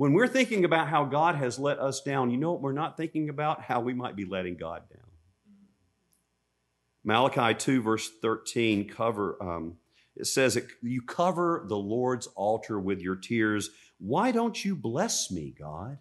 When 0.00 0.14
we're 0.14 0.28
thinking 0.28 0.64
about 0.64 0.88
how 0.88 1.04
God 1.04 1.34
has 1.34 1.58
let 1.58 1.78
us 1.78 2.00
down, 2.00 2.30
you 2.30 2.38
know 2.38 2.52
what 2.52 2.62
we're 2.62 2.72
not 2.72 2.96
thinking 2.96 3.28
about? 3.28 3.60
How 3.60 3.80
we 3.80 3.92
might 3.92 4.16
be 4.16 4.24
letting 4.24 4.56
God 4.56 4.84
down. 4.88 5.04
Malachi 7.04 7.54
2, 7.54 7.82
verse 7.82 8.10
13, 8.22 8.88
cover, 8.88 9.36
um, 9.42 9.76
it 10.16 10.26
says, 10.26 10.58
You 10.80 11.02
cover 11.02 11.66
the 11.68 11.76
Lord's 11.76 12.28
altar 12.28 12.80
with 12.80 13.02
your 13.02 13.14
tears. 13.14 13.68
Why 13.98 14.32
don't 14.32 14.64
you 14.64 14.74
bless 14.74 15.30
me, 15.30 15.54
God? 15.58 15.98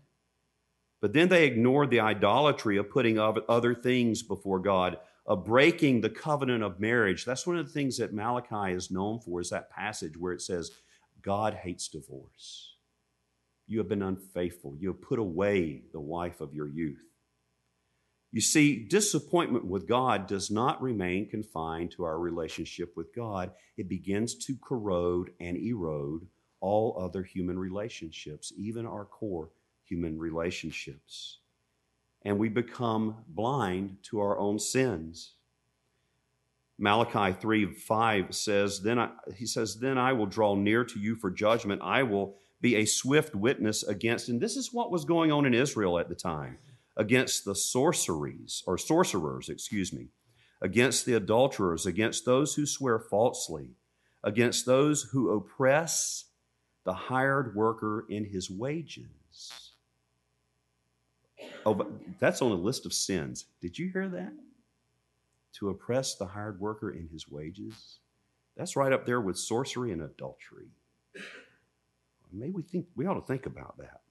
But 1.02 1.12
then 1.12 1.28
they 1.28 1.46
ignored 1.46 1.90
the 1.90 2.00
idolatry 2.00 2.78
of 2.78 2.90
putting 2.90 3.20
other 3.20 3.76
things 3.76 4.24
before 4.24 4.60
God, 4.60 4.98
of 5.26 5.44
breaking 5.44 6.00
the 6.00 6.10
covenant 6.10 6.64
of 6.64 6.80
marriage. 6.80 7.26
That's 7.26 7.46
one 7.46 7.58
of 7.58 7.68
the 7.68 7.74
things 7.74 7.98
that 7.98 8.14
Malachi 8.14 8.74
is 8.74 8.92
known 8.92 9.20
for, 9.20 9.42
is 9.42 9.50
that 9.50 9.70
passage 9.70 10.16
where 10.16 10.32
it 10.32 10.42
says, 10.42 10.72
God 11.22 11.54
hates 11.54 11.90
divorce. 11.90 12.78
You 13.70 13.78
have 13.78 13.88
been 13.88 14.02
unfaithful. 14.02 14.76
You 14.80 14.88
have 14.90 15.02
put 15.02 15.20
away 15.20 15.84
the 15.94 16.00
wife 16.00 16.42
of 16.42 16.56
your 16.56 16.68
youth. 16.68 17.06
You 18.32 18.42
see, 18.42 18.84
disappointment 18.84 19.66
with 19.66 19.88
God 19.88 20.26
does 20.26 20.50
not 20.50 20.82
remain 20.82 21.30
confined 21.30 21.92
to 21.92 22.04
our 22.04 22.18
relationship 22.18 22.98
with 22.98 23.14
God. 23.16 23.52
It 23.78 23.88
begins 23.88 24.34
to 24.46 24.56
corrode 24.58 25.32
and 25.40 25.56
erode 25.56 26.28
all 26.60 26.98
other 27.00 27.22
human 27.22 27.60
relationships, 27.60 28.52
even 28.58 28.88
our 28.88 29.06
core 29.06 29.50
human 29.86 30.18
relationships. 30.18 31.38
And 32.24 32.40
we 32.40 32.50
become 32.50 33.18
blind 33.28 33.98
to 34.06 34.20
our 34.20 34.38
own 34.40 34.58
sins. 34.58 35.34
Malachi 36.80 37.38
3 37.40 37.74
5 37.74 38.34
says, 38.36 38.82
Then 38.82 38.98
I, 38.98 39.10
he 39.36 39.46
says, 39.46 39.76
Then 39.76 40.00
I 40.00 40.14
will 40.14 40.26
draw 40.26 40.56
near 40.56 40.84
to 40.86 41.00
you 41.00 41.16
for 41.16 41.30
judgment. 41.30 41.82
I 41.84 42.02
will 42.02 42.36
be 42.62 42.76
a 42.76 42.86
swift 42.86 43.36
witness 43.36 43.84
against, 43.84 44.30
and 44.30 44.42
this 44.42 44.56
is 44.56 44.74
what 44.74 44.92
was 44.92 45.06
going 45.06 45.32
on 45.32 45.46
in 45.46 45.54
Israel 45.54 45.98
at 45.98 46.10
the 46.10 46.16
time, 46.16 46.58
against 46.98 47.46
the 47.46 47.56
sorceries, 47.56 48.64
or 48.68 48.78
sorcerers, 48.78 49.50
excuse 49.50 49.94
me, 49.94 50.10
against 50.62 51.06
the 51.06 51.14
adulterers, 51.14 51.86
against 51.86 52.26
those 52.26 52.56
who 52.56 52.66
swear 52.66 53.00
falsely, 53.00 53.72
against 54.24 54.66
those 54.66 55.04
who 55.04 55.30
oppress 55.32 56.26
the 56.84 56.94
hired 56.94 57.56
worker 57.56 58.06
in 58.10 58.26
his 58.26 58.50
wages. 58.50 59.72
Oh, 61.66 61.74
but 61.74 61.88
that's 62.20 62.42
on 62.42 62.52
a 62.52 62.56
list 62.56 62.86
of 62.86 62.94
sins. 62.94 63.46
Did 63.62 63.78
you 63.78 63.90
hear 63.92 64.10
that? 64.10 64.34
To 65.54 65.70
oppress 65.70 66.16
the 66.16 66.26
hired 66.26 66.60
worker 66.60 66.92
in 66.92 67.08
his 67.08 67.30
wages. 67.30 68.00
That's 68.58 68.76
right 68.76 68.92
up 68.92 69.06
there 69.06 69.22
with 69.22 69.38
sorcery 69.38 69.92
and 69.92 70.02
adultery. 70.02 70.68
Maybe 72.32 72.52
we 72.52 72.62
think 72.62 72.88
we 72.96 73.06
ought 73.06 73.16
to 73.16 73.22
think 73.22 73.46
about 73.46 73.78
that. 73.78 74.02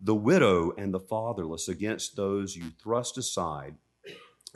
The 0.00 0.14
widow 0.14 0.72
and 0.78 0.94
the 0.94 1.00
fatherless 1.00 1.68
against 1.68 2.16
those 2.16 2.56
you 2.56 2.70
thrust 2.82 3.18
aside, 3.18 3.74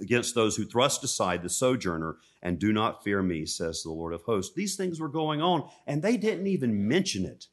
against 0.01 0.35
those 0.35 0.57
who 0.57 0.65
thrust 0.65 1.05
aside 1.05 1.43
the 1.43 1.51
sojourner 1.51 2.17
and 2.43 2.59
do 2.59 2.73
not 2.73 3.05
fear 3.05 3.23
me, 3.23 3.45
says 3.45 3.83
the 3.83 3.91
Lord 3.91 4.15
of 4.15 4.23
hosts. 4.23 4.55
These 4.55 4.77
things 4.77 5.01
were 5.01 5.09
going 5.09 5.43
on, 5.43 5.69
and 5.87 6.03
they 6.03 6.17
didn't 6.17 6.47
even 6.47 6.89
mention 6.89 7.27
it. 7.27 7.47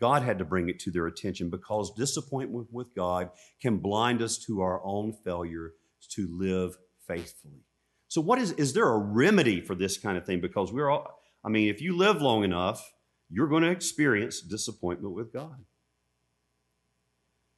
God 0.00 0.22
had 0.22 0.38
to 0.38 0.44
bring 0.44 0.68
it 0.68 0.78
to 0.80 0.90
their 0.90 1.06
attention 1.06 1.50
because 1.50 1.94
disappointment 1.94 2.68
with 2.70 2.94
God 2.94 3.30
can 3.60 3.78
blind 3.78 4.22
us 4.22 4.38
to 4.46 4.60
our 4.60 4.84
own 4.84 5.12
failure 5.12 5.72
to 6.10 6.28
live 6.30 6.76
faithfully. 7.06 7.64
So, 8.08 8.20
what 8.20 8.38
is, 8.38 8.52
is 8.52 8.72
there 8.72 8.88
a 8.88 8.98
remedy 8.98 9.60
for 9.60 9.74
this 9.74 9.98
kind 9.98 10.16
of 10.16 10.24
thing? 10.24 10.40
Because 10.40 10.72
we're 10.72 10.90
all, 10.90 11.20
I 11.46 11.48
mean, 11.48 11.68
if 11.68 11.80
you 11.80 11.96
live 11.96 12.20
long 12.20 12.42
enough, 12.42 12.92
you're 13.30 13.46
going 13.46 13.62
to 13.62 13.70
experience 13.70 14.40
disappointment 14.40 15.14
with 15.14 15.32
God. 15.32 15.64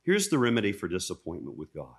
Here's 0.03 0.29
the 0.29 0.39
remedy 0.39 0.73
for 0.73 0.89
disappointment 0.89 1.57
with 1.57 1.73
God. 1.73 1.95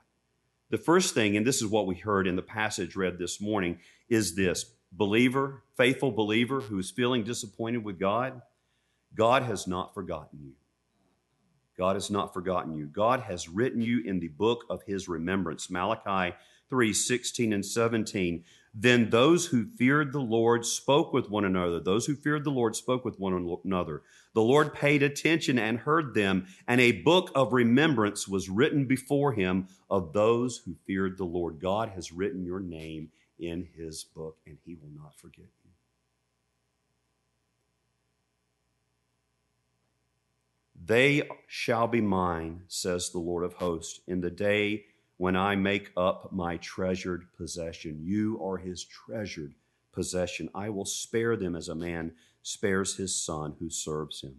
The 0.69 0.77
first 0.77 1.15
thing, 1.15 1.35
and 1.35 1.47
this 1.47 1.63
is 1.63 1.67
what 1.67 1.87
we 1.87 1.95
heard 1.95 2.27
in 2.27 2.35
the 2.35 2.43
passage 2.43 2.95
read 2.95 3.17
this 3.17 3.41
morning, 3.41 3.79
is 4.07 4.35
this 4.35 4.65
believer, 4.91 5.63
faithful 5.77 6.11
believer 6.11 6.61
who's 6.61 6.91
feeling 6.91 7.23
disappointed 7.23 7.83
with 7.83 7.99
God, 7.99 8.41
God 9.15 9.41
has 9.43 9.65
not 9.65 9.95
forgotten 9.95 10.39
you. 10.43 10.53
God 11.75 11.95
has 11.95 12.11
not 12.11 12.33
forgotten 12.33 12.75
you. 12.75 12.85
God 12.85 13.21
has 13.21 13.49
written 13.49 13.81
you 13.81 14.03
in 14.03 14.19
the 14.19 14.27
book 14.27 14.65
of 14.69 14.83
his 14.83 15.07
remembrance. 15.07 15.71
Malachi 15.71 16.35
3 16.69 16.93
16 16.93 17.53
and 17.53 17.65
17. 17.65 18.43
Then 18.73 19.09
those 19.09 19.47
who 19.47 19.65
feared 19.65 20.13
the 20.13 20.21
Lord 20.21 20.65
spoke 20.65 21.11
with 21.11 21.29
one 21.29 21.43
another. 21.43 21.79
Those 21.79 22.05
who 22.05 22.15
feared 22.15 22.43
the 22.43 22.51
Lord 22.51 22.75
spoke 22.75 23.03
with 23.03 23.19
one 23.19 23.33
another. 23.65 24.03
The 24.33 24.41
Lord 24.41 24.73
paid 24.73 25.01
attention 25.01 25.57
and 25.57 25.79
heard 25.79 26.13
them, 26.13 26.47
and 26.67 26.79
a 26.79 27.01
book 27.01 27.31
of 27.33 27.51
remembrance 27.51 28.27
was 28.27 28.49
written 28.49 28.85
before 28.85 29.33
him 29.33 29.67
of 29.89 30.13
those 30.13 30.57
who 30.65 30.75
feared 30.85 31.17
the 31.17 31.25
Lord. 31.25 31.59
God 31.59 31.89
has 31.89 32.11
written 32.11 32.45
your 32.45 32.59
name 32.59 33.09
in 33.39 33.67
his 33.75 34.03
book, 34.03 34.37
and 34.45 34.57
he 34.63 34.75
will 34.75 34.91
not 34.95 35.15
forget 35.17 35.45
you. 35.45 35.71
They 40.81 41.27
shall 41.47 41.87
be 41.87 42.01
mine, 42.01 42.61
says 42.67 43.09
the 43.09 43.19
Lord 43.19 43.43
of 43.43 43.53
hosts, 43.53 43.99
in 44.07 44.21
the 44.21 44.31
day 44.31 44.85
when 45.19 45.35
I 45.35 45.53
make 45.53 45.91
up 45.97 46.31
my 46.31 46.55
treasured 46.57 47.27
possession. 47.37 47.99
You 48.01 48.41
are 48.41 48.57
his 48.57 48.85
treasured 48.85 49.53
possession. 49.91 50.49
I 50.55 50.69
will 50.69 50.85
spare 50.85 51.35
them 51.35 51.57
as 51.57 51.67
a 51.67 51.75
man 51.75 52.13
spares 52.41 52.95
his 52.95 53.21
son 53.21 53.53
who 53.59 53.69
serves 53.69 54.21
him. 54.21 54.37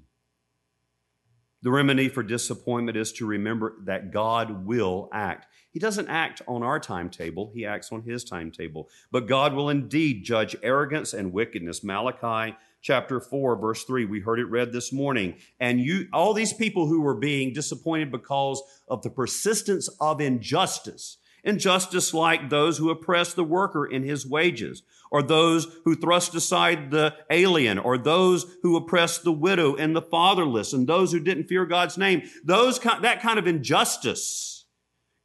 The 1.62 1.70
remedy 1.70 2.08
for 2.08 2.22
disappointment 2.22 2.96
is 2.96 3.12
to 3.12 3.26
remember 3.26 3.75
that 3.84 4.10
God 4.10 4.64
will 4.64 5.10
act. 5.12 5.49
He 5.70 5.78
doesn't 5.78 6.08
act 6.08 6.40
on 6.49 6.62
our 6.62 6.80
timetable, 6.80 7.52
He 7.54 7.66
acts 7.66 7.92
on 7.92 8.00
His 8.00 8.25
timetable. 8.25 8.88
But 9.12 9.28
God 9.28 9.52
will 9.52 9.68
indeed 9.68 10.25
judge 10.25 10.56
arrogance 10.62 11.12
and 11.12 11.34
wickedness. 11.34 11.84
Malachi 11.84 12.56
chapter 12.82 13.20
4 13.20 13.56
verse 13.56 13.84
3 13.84 14.04
we 14.04 14.20
heard 14.20 14.38
it 14.38 14.46
read 14.46 14.72
this 14.72 14.92
morning. 14.92 15.37
And 15.58 15.80
you 15.80 16.08
all 16.12 16.34
these 16.34 16.52
people 16.52 16.87
who 16.87 17.00
were 17.00 17.14
being 17.14 17.52
disappointed 17.52 18.10
because 18.10 18.62
of 18.88 19.02
the 19.02 19.10
persistence 19.10 19.88
of 20.00 20.20
injustice 20.20 21.18
injustice 21.44 22.12
like 22.12 22.50
those 22.50 22.78
who 22.78 22.90
oppress 22.90 23.34
the 23.34 23.44
worker 23.44 23.87
in 23.87 24.02
his 24.02 24.26
wages 24.26 24.82
or 25.10 25.22
those 25.22 25.66
who 25.84 25.96
thrust 25.96 26.34
aside 26.34 26.90
the 26.90 27.14
alien 27.30 27.78
or 27.78 27.99
those 27.99 28.46
who 28.62 28.76
oppress 28.76 29.18
the 29.18 29.32
widow 29.32 29.75
and 29.75 29.96
the 29.96 30.02
fatherless 30.02 30.72
and 30.72 30.87
those 30.87 31.12
who 31.12 31.20
didn't 31.20 31.49
fear 31.49 31.64
God's 31.66 31.99
name 31.99 32.22
those 32.44 32.78
that 32.78 33.20
kind 33.22 33.38
of 33.38 33.46
injustice 33.46 34.60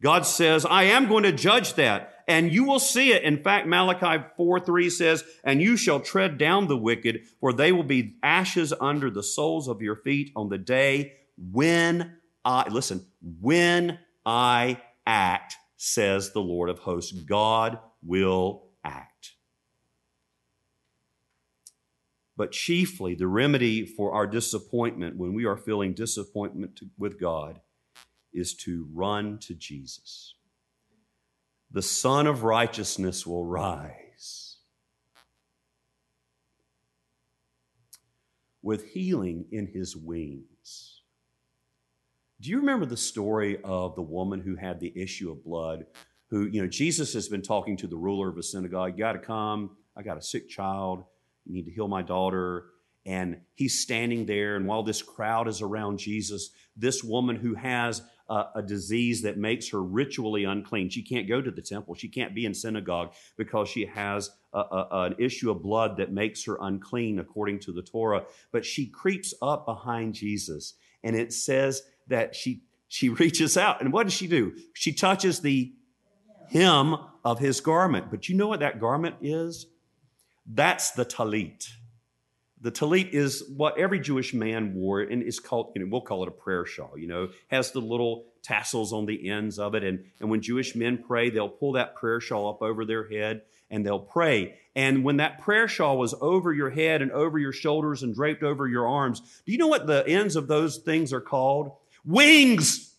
God 0.05 0.27
says 0.27 0.67
I 0.67 0.83
am 0.83 1.07
going 1.07 1.23
to 1.23 1.31
judge 1.31 1.73
that 1.73 2.13
and 2.27 2.53
you 2.53 2.63
will 2.63 2.79
see 2.79 3.11
it. 3.11 3.23
In 3.23 3.41
fact, 3.41 3.65
Malachi 3.65 4.23
4 4.37 4.59
3 4.59 4.89
says, 4.91 5.23
And 5.43 5.63
you 5.63 5.75
shall 5.75 5.99
tread 5.99 6.37
down 6.37 6.67
the 6.67 6.77
wicked, 6.77 7.21
for 7.39 7.51
they 7.51 7.71
will 7.71 7.81
be 7.81 8.13
ashes 8.21 8.71
under 8.79 9.09
the 9.09 9.23
soles 9.23 9.67
of 9.67 9.81
your 9.81 9.95
feet 9.95 10.31
on 10.35 10.49
the 10.49 10.59
day 10.59 11.13
when 11.37 12.17
I, 12.45 12.69
listen, 12.69 13.07
when 13.41 13.97
I 14.23 14.79
act, 15.07 15.55
says 15.75 16.33
the 16.33 16.39
Lord 16.39 16.69
of 16.69 16.77
hosts. 16.77 17.11
God 17.11 17.79
will 18.03 18.67
act. 18.83 19.31
But 22.37 22.51
chiefly, 22.51 23.15
the 23.15 23.27
remedy 23.27 23.87
for 23.87 24.13
our 24.13 24.27
disappointment 24.27 25.17
when 25.17 25.33
we 25.33 25.45
are 25.45 25.57
feeling 25.57 25.95
disappointment 25.95 26.79
with 26.95 27.19
God 27.19 27.61
is 28.35 28.53
to 28.53 28.87
run 28.93 29.39
to 29.39 29.55
Jesus 29.55 30.35
the 31.75 31.81
Sun 31.81 32.25
of 32.25 32.43
Righteousness 32.43 33.27
will 33.27 33.45
rise 33.45 34.59
with 38.61 38.85
healing 38.85 39.45
in 39.51 39.67
his 39.67 39.93
wings. 39.93 41.01
Do 42.39 42.49
you 42.49 42.59
remember 42.59 42.85
the 42.85 42.95
story 42.95 43.57
of 43.61 43.95
the 43.95 44.01
woman 44.01 44.39
who 44.39 44.55
had 44.55 44.79
the 44.79 44.93
issue 44.95 45.29
of 45.29 45.43
blood? 45.43 45.85
Who, 46.29 46.45
you 46.45 46.61
know, 46.61 46.67
Jesus 46.69 47.13
has 47.13 47.27
been 47.27 47.41
talking 47.41 47.75
to 47.77 47.87
the 47.87 47.97
ruler 47.97 48.29
of 48.29 48.37
a 48.37 48.43
synagogue. 48.43 48.93
You 48.93 48.99
got 48.99 49.13
to 49.13 49.19
come. 49.19 49.71
I 49.97 50.01
got 50.01 50.17
a 50.17 50.21
sick 50.21 50.47
child. 50.47 51.03
You 51.45 51.53
need 51.53 51.65
to 51.65 51.71
heal 51.71 51.89
my 51.89 52.03
daughter. 52.03 52.67
And 53.05 53.41
he's 53.53 53.81
standing 53.81 54.25
there, 54.25 54.55
and 54.55 54.65
while 54.65 54.81
this 54.81 55.01
crowd 55.01 55.49
is 55.49 55.61
around 55.61 55.99
Jesus, 55.99 56.51
this 56.77 57.03
woman 57.03 57.35
who 57.35 57.53
has 57.53 58.01
a, 58.29 58.45
a 58.55 58.61
disease 58.61 59.21
that 59.23 59.37
makes 59.37 59.69
her 59.69 59.81
ritually 59.81 60.43
unclean. 60.43 60.89
She 60.89 61.01
can't 61.01 61.27
go 61.27 61.41
to 61.41 61.51
the 61.51 61.61
temple. 61.61 61.95
She 61.95 62.07
can't 62.07 62.33
be 62.33 62.45
in 62.45 62.53
synagogue 62.53 63.13
because 63.37 63.69
she 63.69 63.85
has 63.85 64.31
a, 64.53 64.59
a, 64.59 64.87
an 64.91 65.15
issue 65.19 65.51
of 65.51 65.61
blood 65.61 65.97
that 65.97 66.11
makes 66.11 66.45
her 66.45 66.57
unclean 66.61 67.19
according 67.19 67.59
to 67.59 67.71
the 67.71 67.81
Torah. 67.81 68.25
But 68.51 68.65
she 68.65 68.87
creeps 68.87 69.33
up 69.41 69.65
behind 69.65 70.13
Jesus, 70.13 70.73
and 71.03 71.15
it 71.15 71.33
says 71.33 71.83
that 72.07 72.35
she 72.35 72.63
she 72.87 73.09
reaches 73.21 73.57
out, 73.57 73.81
and 73.81 73.91
what 73.91 74.03
does 74.03 74.13
she 74.13 74.27
do? 74.27 74.53
She 74.73 74.93
touches 74.93 75.41
the 75.41 75.73
hem 76.49 76.95
of 77.23 77.39
his 77.39 77.59
garment. 77.59 78.09
But 78.09 78.29
you 78.29 78.35
know 78.35 78.47
what 78.47 78.59
that 78.59 78.79
garment 78.79 79.15
is? 79.21 79.67
That's 80.45 80.91
the 80.91 81.05
talit. 81.05 81.67
The 82.61 82.71
talit 82.71 83.09
is 83.11 83.43
what 83.55 83.77
every 83.77 83.99
Jewish 83.99 84.33
man 84.33 84.73
wore, 84.75 85.01
and 85.01 85.21
it's 85.21 85.39
called, 85.39 85.73
you 85.75 85.81
know, 85.83 85.89
we'll 85.91 86.01
call 86.01 86.23
it 86.23 86.29
a 86.29 86.31
prayer 86.31 86.65
shawl, 86.65 86.97
you 86.97 87.07
know, 87.07 87.29
has 87.47 87.71
the 87.71 87.81
little 87.81 88.25
tassels 88.43 88.93
on 88.93 89.05
the 89.05 89.29
ends 89.29 89.59
of 89.59 89.75
it. 89.75 89.83
And, 89.83 90.05
and 90.19 90.29
when 90.29 90.41
Jewish 90.41 90.75
men 90.75 91.03
pray, 91.05 91.29
they'll 91.29 91.49
pull 91.49 91.73
that 91.73 91.95
prayer 91.95 92.21
shawl 92.21 92.49
up 92.49 92.61
over 92.61 92.85
their 92.85 93.09
head 93.09 93.41
and 93.69 93.85
they'll 93.85 93.99
pray. 93.99 94.55
And 94.75 95.03
when 95.03 95.17
that 95.17 95.41
prayer 95.41 95.67
shawl 95.67 95.97
was 95.97 96.13
over 96.21 96.53
your 96.53 96.69
head 96.69 97.01
and 97.01 97.11
over 97.11 97.37
your 97.39 97.51
shoulders 97.51 98.03
and 98.03 98.15
draped 98.15 98.43
over 98.43 98.67
your 98.67 98.87
arms, 98.87 99.21
do 99.45 99.51
you 99.51 99.57
know 99.57 99.67
what 99.67 99.87
the 99.87 100.07
ends 100.07 100.35
of 100.35 100.47
those 100.47 100.77
things 100.77 101.11
are 101.11 101.21
called? 101.21 101.71
Wings! 102.05 102.93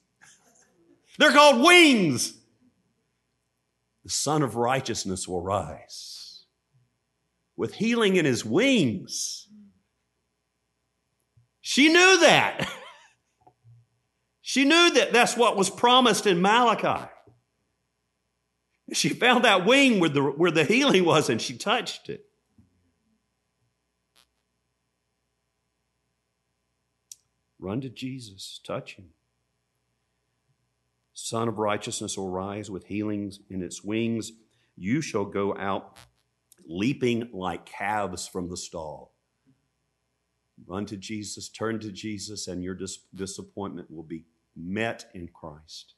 They're 1.19 1.33
called 1.33 1.65
wings! 1.65 2.35
The 4.05 4.11
Sun 4.11 4.43
of 4.43 4.57
Righteousness 4.57 5.27
will 5.27 5.43
rise 5.43 6.45
with 7.57 7.75
healing 7.75 8.17
in 8.17 8.25
his 8.25 8.45
wings. 8.45 9.46
She 11.69 11.89
knew 11.89 12.21
that. 12.21 12.71
she 14.41 14.65
knew 14.65 14.89
that 14.93 15.13
that's 15.13 15.37
what 15.37 15.57
was 15.57 15.69
promised 15.69 16.25
in 16.25 16.41
Malachi. 16.41 17.11
She 18.93 19.09
found 19.09 19.45
that 19.45 19.67
wing 19.67 19.99
where 19.99 20.09
the, 20.09 20.23
where 20.23 20.53
the 20.53 20.63
healing 20.63 21.05
was 21.05 21.29
and 21.29 21.43
she 21.43 21.57
touched 21.59 22.09
it. 22.09 22.25
Run 27.59 27.81
to 27.81 27.89
Jesus, 27.89 28.61
touch 28.65 28.95
him. 28.95 29.07
Sun 31.15 31.49
of 31.49 31.59
righteousness 31.59 32.17
will 32.17 32.31
rise 32.31 32.71
with 32.71 32.85
healings 32.85 33.41
in 33.51 33.61
its 33.61 33.83
wings. 33.83 34.31
You 34.77 35.01
shall 35.01 35.25
go 35.25 35.57
out 35.59 35.97
leaping 36.65 37.29
like 37.33 37.67
calves 37.67 38.29
from 38.29 38.51
the 38.51 38.57
stall. 38.57 39.16
Run 40.65 40.87
to 40.87 40.97
Jesus, 40.97 41.49
turn 41.49 41.79
to 41.81 41.93
Jesus, 41.93 42.49
and 42.49 42.63
your 42.65 42.75
dis- 42.75 43.01
disappointment 43.15 43.91
will 43.91 44.03
be 44.03 44.25
met 44.57 45.07
in 45.15 45.29
Christ. 45.29 45.95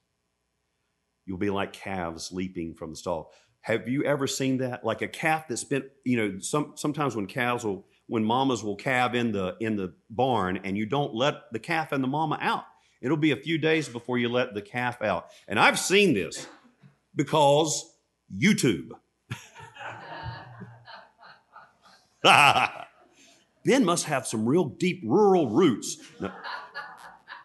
You'll 1.25 1.39
be 1.39 1.51
like 1.51 1.73
calves 1.73 2.33
leaping 2.33 2.75
from 2.75 2.91
the 2.91 2.97
stall. 2.97 3.33
Have 3.61 3.89
you 3.89 4.03
ever 4.05 4.27
seen 4.27 4.59
that? 4.59 4.85
Like 4.85 5.03
a 5.03 5.09
calf 5.09 5.47
that's 5.49 5.65
been, 5.65 5.85
you 6.05 6.17
know, 6.17 6.39
some, 6.41 6.73
sometimes 6.75 7.15
when 7.15 7.27
calves 7.27 7.65
will, 7.65 7.87
when 8.07 8.25
mamas 8.25 8.65
will 8.65 8.77
calve 8.77 9.15
in 9.15 9.33
the 9.33 9.57
in 9.61 9.77
the 9.77 9.93
barn, 10.11 10.59
and 10.65 10.77
you 10.77 10.87
don't 10.87 11.15
let 11.15 11.53
the 11.53 11.59
calf 11.59 11.93
and 11.93 12.03
the 12.03 12.09
mama 12.09 12.39
out. 12.41 12.65
It'll 13.01 13.17
be 13.17 13.31
a 13.31 13.37
few 13.37 13.59
days 13.59 13.89
before 13.89 14.19
you 14.19 14.29
let 14.29 14.55
the 14.55 14.63
calf 14.63 15.03
out. 15.03 15.29
And 15.47 15.59
I've 15.59 15.79
seen 15.79 16.15
this 16.15 16.47
because 17.15 17.95
YouTube. 18.35 18.91
Ben 23.69 23.85
must 23.85 24.07
have 24.07 24.27
some 24.27 24.49
real 24.49 24.65
deep 24.65 25.03
rural 25.05 25.51
roots 25.51 25.99
no, 26.19 26.33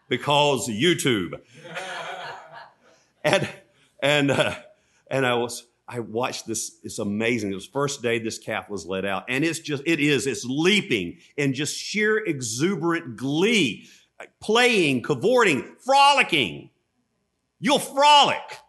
because 0.08 0.70
YouTube. 0.70 1.38
And 3.26 3.50
and 4.02 4.32
uh, 4.32 4.56
and 5.12 5.26
I 5.26 5.34
was 5.36 5.66
I 5.86 6.00
watched 6.00 6.48
this. 6.48 6.80
It's 6.82 7.00
amazing. 7.00 7.52
It 7.52 7.56
was 7.56 7.66
first 7.66 8.02
day 8.02 8.20
this 8.20 8.38
calf 8.38 8.70
was 8.70 8.86
let 8.86 9.04
out, 9.04 9.26
and 9.28 9.44
it's 9.44 9.60
just 9.60 9.84
it 9.86 10.00
is 10.00 10.26
it's 10.26 10.46
leaping 10.46 11.18
in 11.36 11.54
just 11.54 11.78
sheer 11.78 12.18
exuberant 12.18 13.18
glee, 13.18 13.90
playing, 14.40 15.02
cavorting, 15.02 15.76
frolicking. 15.86 16.70
You'll 17.60 17.80
frolic. 17.80 18.60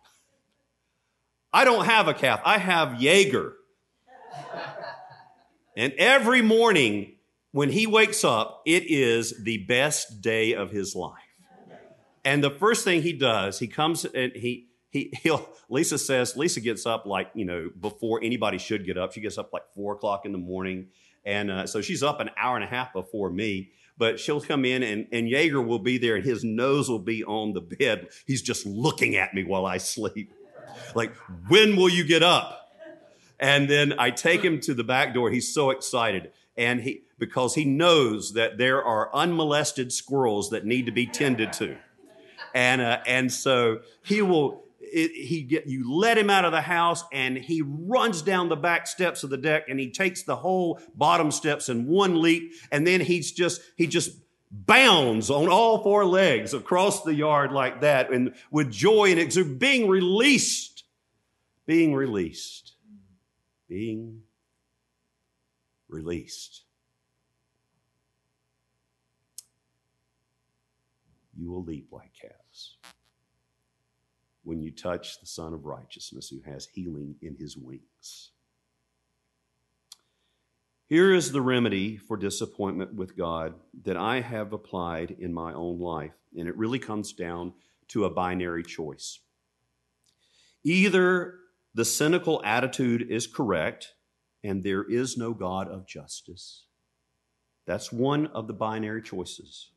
I 1.52 1.64
don't 1.64 1.84
have 1.84 2.08
a 2.08 2.14
calf. 2.14 2.40
I 2.44 2.58
have 2.58 3.00
Jaeger. 3.00 3.54
And 5.76 5.92
every 5.94 6.42
morning 6.42 7.14
when 7.54 7.70
he 7.70 7.86
wakes 7.86 8.24
up, 8.24 8.62
it 8.66 8.82
is 8.90 9.44
the 9.44 9.58
best 9.58 10.20
day 10.20 10.54
of 10.54 10.72
his 10.72 10.96
life. 10.96 11.12
And 12.24 12.42
the 12.42 12.50
first 12.50 12.82
thing 12.82 13.02
he 13.02 13.12
does, 13.12 13.60
he 13.60 13.68
comes 13.68 14.04
and 14.04 14.32
he, 14.34 14.66
he, 14.90 15.12
he'll, 15.22 15.48
Lisa 15.68 15.96
says, 15.96 16.36
Lisa 16.36 16.60
gets 16.60 16.84
up 16.84 17.06
like, 17.06 17.30
you 17.32 17.44
know, 17.44 17.70
before 17.80 18.18
anybody 18.24 18.58
should 18.58 18.84
get 18.84 18.98
up. 18.98 19.12
She 19.12 19.20
gets 19.20 19.38
up 19.38 19.52
like 19.52 19.62
four 19.72 19.94
o'clock 19.94 20.26
in 20.26 20.32
the 20.32 20.38
morning. 20.38 20.88
And 21.24 21.48
uh, 21.48 21.66
so 21.68 21.80
she's 21.80 22.02
up 22.02 22.18
an 22.18 22.30
hour 22.36 22.56
and 22.56 22.64
a 22.64 22.66
half 22.66 22.92
before 22.92 23.30
me 23.30 23.70
but 23.96 24.18
she'll 24.18 24.40
come 24.40 24.64
in 24.64 24.82
and, 24.82 25.06
and 25.12 25.28
Jaeger 25.28 25.62
will 25.62 25.78
be 25.78 25.98
there 25.98 26.16
and 26.16 26.24
his 26.24 26.42
nose 26.42 26.88
will 26.88 26.98
be 26.98 27.22
on 27.22 27.52
the 27.52 27.60
bed. 27.60 28.08
He's 28.26 28.42
just 28.42 28.66
looking 28.66 29.14
at 29.14 29.32
me 29.34 29.44
while 29.44 29.66
I 29.66 29.78
sleep. 29.78 30.32
Like, 30.96 31.14
when 31.46 31.76
will 31.76 31.88
you 31.88 32.02
get 32.02 32.24
up? 32.24 32.60
And 33.38 33.68
then 33.68 33.94
I 33.98 34.10
take 34.10 34.42
him 34.42 34.60
to 34.62 34.74
the 34.74 34.84
back 34.84 35.14
door. 35.14 35.30
He's 35.30 35.52
so 35.52 35.70
excited. 35.70 36.32
And 36.56 36.80
he, 36.80 37.02
because 37.18 37.54
he 37.54 37.64
knows 37.64 38.34
that 38.34 38.58
there 38.58 38.82
are 38.82 39.14
unmolested 39.14 39.92
squirrels 39.92 40.50
that 40.50 40.64
need 40.64 40.86
to 40.86 40.92
be 40.92 41.06
tended 41.06 41.52
to. 41.54 41.76
And, 42.54 42.80
uh, 42.80 43.00
and 43.06 43.32
so 43.32 43.80
he 44.04 44.22
will, 44.22 44.64
it, 44.78 45.10
he 45.10 45.42
get, 45.42 45.66
you 45.66 45.92
let 45.92 46.16
him 46.16 46.30
out 46.30 46.44
of 46.44 46.52
the 46.52 46.60
house 46.60 47.02
and 47.12 47.36
he 47.36 47.62
runs 47.62 48.22
down 48.22 48.48
the 48.48 48.56
back 48.56 48.86
steps 48.86 49.24
of 49.24 49.30
the 49.30 49.36
deck 49.36 49.68
and 49.68 49.80
he 49.80 49.90
takes 49.90 50.22
the 50.22 50.36
whole 50.36 50.80
bottom 50.94 51.32
steps 51.32 51.68
in 51.68 51.88
one 51.88 52.22
leap. 52.22 52.52
And 52.70 52.86
then 52.86 53.00
he's 53.00 53.32
just, 53.32 53.60
he 53.76 53.88
just 53.88 54.12
bounds 54.50 55.30
on 55.30 55.48
all 55.48 55.82
four 55.82 56.04
legs 56.04 56.54
across 56.54 57.02
the 57.02 57.14
yard 57.14 57.50
like 57.50 57.80
that 57.80 58.12
and 58.12 58.34
with 58.52 58.70
joy 58.70 59.10
and 59.10 59.18
exuberance, 59.18 59.58
being 59.58 59.88
released, 59.88 60.84
being 61.66 61.92
released, 61.92 62.74
being 63.68 64.22
released. 65.94 66.62
You 71.36 71.50
will 71.50 71.64
leap 71.64 71.88
like 71.92 72.12
calves 72.20 72.78
when 74.42 74.60
you 74.60 74.70
touch 74.70 75.20
the 75.20 75.26
Son 75.26 75.54
of 75.54 75.64
Righteousness 75.64 76.28
who 76.28 76.40
has 76.50 76.66
healing 76.66 77.14
in 77.22 77.36
his 77.36 77.56
wings. 77.56 78.32
Here 80.86 81.14
is 81.14 81.32
the 81.32 81.40
remedy 81.40 81.96
for 81.96 82.16
disappointment 82.16 82.94
with 82.94 83.16
God 83.16 83.54
that 83.84 83.96
I 83.96 84.20
have 84.20 84.52
applied 84.52 85.12
in 85.12 85.32
my 85.32 85.54
own 85.54 85.80
life, 85.80 86.12
and 86.36 86.46
it 86.46 86.56
really 86.56 86.78
comes 86.78 87.12
down 87.12 87.54
to 87.88 88.04
a 88.04 88.10
binary 88.10 88.62
choice. 88.62 89.20
Either 90.62 91.38
the 91.74 91.84
cynical 91.84 92.42
attitude 92.44 93.10
is 93.10 93.26
correct 93.26 93.94
and 94.44 94.62
there 94.62 94.84
is 94.84 95.16
no 95.16 95.32
God 95.32 95.68
of 95.68 95.86
justice. 95.86 96.66
That's 97.66 97.90
one 97.90 98.26
of 98.28 98.46
the 98.46 98.52
binary 98.52 99.02
choices. 99.02 99.70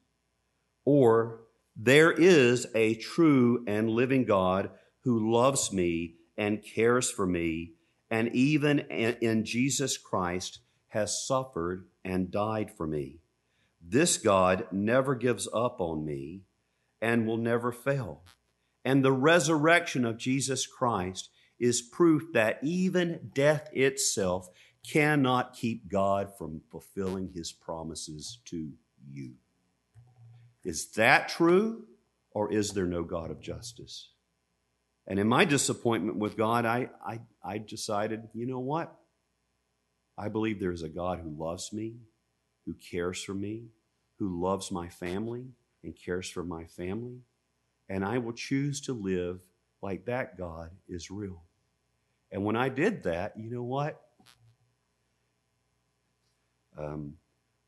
Or 0.83 1.41
there 1.75 2.11
is 2.11 2.67
a 2.75 2.95
true 2.95 3.63
and 3.65 3.89
living 3.89 4.25
God 4.25 4.71
who 5.03 5.31
loves 5.31 5.71
me 5.71 6.15
and 6.37 6.63
cares 6.63 7.09
for 7.09 7.25
me, 7.25 7.75
and 8.11 8.35
even 8.35 8.79
in 8.79 9.45
Jesus 9.45 9.97
Christ 9.97 10.59
has 10.89 11.25
suffered 11.25 11.87
and 12.03 12.29
died 12.29 12.71
for 12.75 12.85
me. 12.85 13.19
This 13.81 14.17
God 14.17 14.67
never 14.71 15.15
gives 15.15 15.47
up 15.53 15.79
on 15.79 16.03
me 16.03 16.41
and 17.01 17.25
will 17.25 17.37
never 17.37 17.71
fail. 17.71 18.23
And 18.83 19.03
the 19.03 19.11
resurrection 19.13 20.03
of 20.03 20.17
Jesus 20.17 20.67
Christ 20.67 21.29
is 21.59 21.81
proof 21.81 22.33
that 22.33 22.59
even 22.61 23.31
death 23.33 23.69
itself 23.73 24.49
cannot 24.85 25.53
keep 25.53 25.89
God 25.89 26.37
from 26.37 26.61
fulfilling 26.71 27.31
his 27.33 27.51
promises 27.51 28.39
to 28.45 28.71
you. 29.11 29.33
Is 30.63 30.91
that 30.91 31.29
true, 31.29 31.85
or 32.31 32.51
is 32.51 32.71
there 32.71 32.85
no 32.85 33.03
God 33.03 33.31
of 33.31 33.41
justice? 33.41 34.09
And 35.07 35.19
in 35.19 35.27
my 35.27 35.45
disappointment 35.45 36.17
with 36.17 36.37
God, 36.37 36.65
I, 36.65 36.89
I, 37.05 37.21
I 37.43 37.57
decided, 37.57 38.27
you 38.33 38.45
know 38.45 38.59
what? 38.59 38.93
I 40.17 40.27
believe 40.27 40.59
there 40.59 40.71
is 40.71 40.83
a 40.83 40.89
God 40.89 41.19
who 41.19 41.29
loves 41.29 41.71
me, 41.71 41.95
who 42.65 42.73
cares 42.73 43.23
for 43.23 43.33
me, 43.33 43.67
who 44.19 44.41
loves 44.41 44.71
my 44.71 44.89
family 44.89 45.45
and 45.83 45.95
cares 45.95 46.29
for 46.29 46.43
my 46.43 46.65
family. 46.65 47.21
And 47.87 48.03
I 48.03 48.17
will 48.17 48.33
choose 48.33 48.81
to 48.81 48.93
live 48.93 49.39
like 49.81 50.05
that 50.05 50.37
God 50.37 50.71
is 50.89 51.09
real. 51.09 51.43
And 52.31 52.43
when 52.43 52.55
I 52.55 52.69
did 52.69 53.03
that, 53.03 53.33
you 53.37 53.49
know 53.49 53.63
what? 53.63 54.01
Um, 56.77 57.13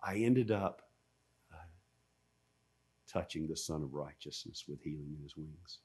I 0.04 0.15
ended 0.17 0.52
up 0.52 0.82
uh, 1.52 1.58
touching 3.12 3.48
the 3.48 3.56
Son 3.56 3.84
of 3.84 3.93
Righteousness 3.93 4.65
with 4.67 4.82
healing 4.82 5.15
in 5.17 5.24
his 5.24 5.36
wings. 5.36 5.80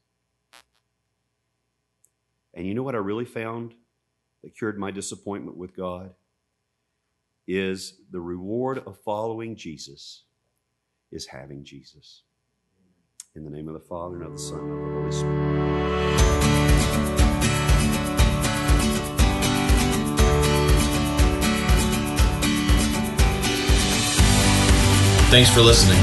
And 2.52 2.66
you 2.66 2.74
know 2.74 2.82
what 2.82 2.94
I 2.94 2.98
really 2.98 3.24
found 3.24 3.74
that 4.42 4.56
cured 4.56 4.78
my 4.78 4.90
disappointment 4.90 5.56
with 5.56 5.74
God? 5.76 6.12
Is 7.46 8.00
the 8.10 8.20
reward 8.20 8.78
of 8.86 8.98
following 9.04 9.54
Jesus 9.54 10.24
is 11.14 11.26
having 11.26 11.64
Jesus. 11.64 12.22
In 13.34 13.44
the 13.44 13.50
name 13.50 13.68
of 13.68 13.74
the 13.74 13.80
Father, 13.80 14.16
and 14.16 14.24
of 14.26 14.32
the 14.32 14.38
Son, 14.38 14.60
and 14.60 14.72
of 14.72 14.78
the 14.78 14.94
Holy 14.94 15.12
Spirit. 15.12 16.13
Thanks 25.34 25.50
for 25.50 25.62
listening. 25.62 25.98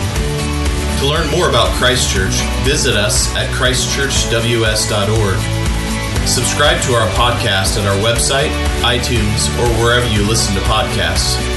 To 1.00 1.06
learn 1.06 1.32
more 1.32 1.48
about 1.48 1.74
Christchurch, 1.78 2.42
visit 2.66 2.98
us 2.98 3.34
at 3.34 3.48
christchurchws.org. 3.56 6.28
Subscribe 6.28 6.82
to 6.82 6.96
our 6.96 7.08
podcast 7.12 7.80
at 7.80 7.88
our 7.88 7.96
website, 8.04 8.52
iTunes, 8.82 9.48
or 9.58 9.70
wherever 9.82 10.06
you 10.06 10.28
listen 10.28 10.54
to 10.56 10.62
podcasts. 10.64 11.51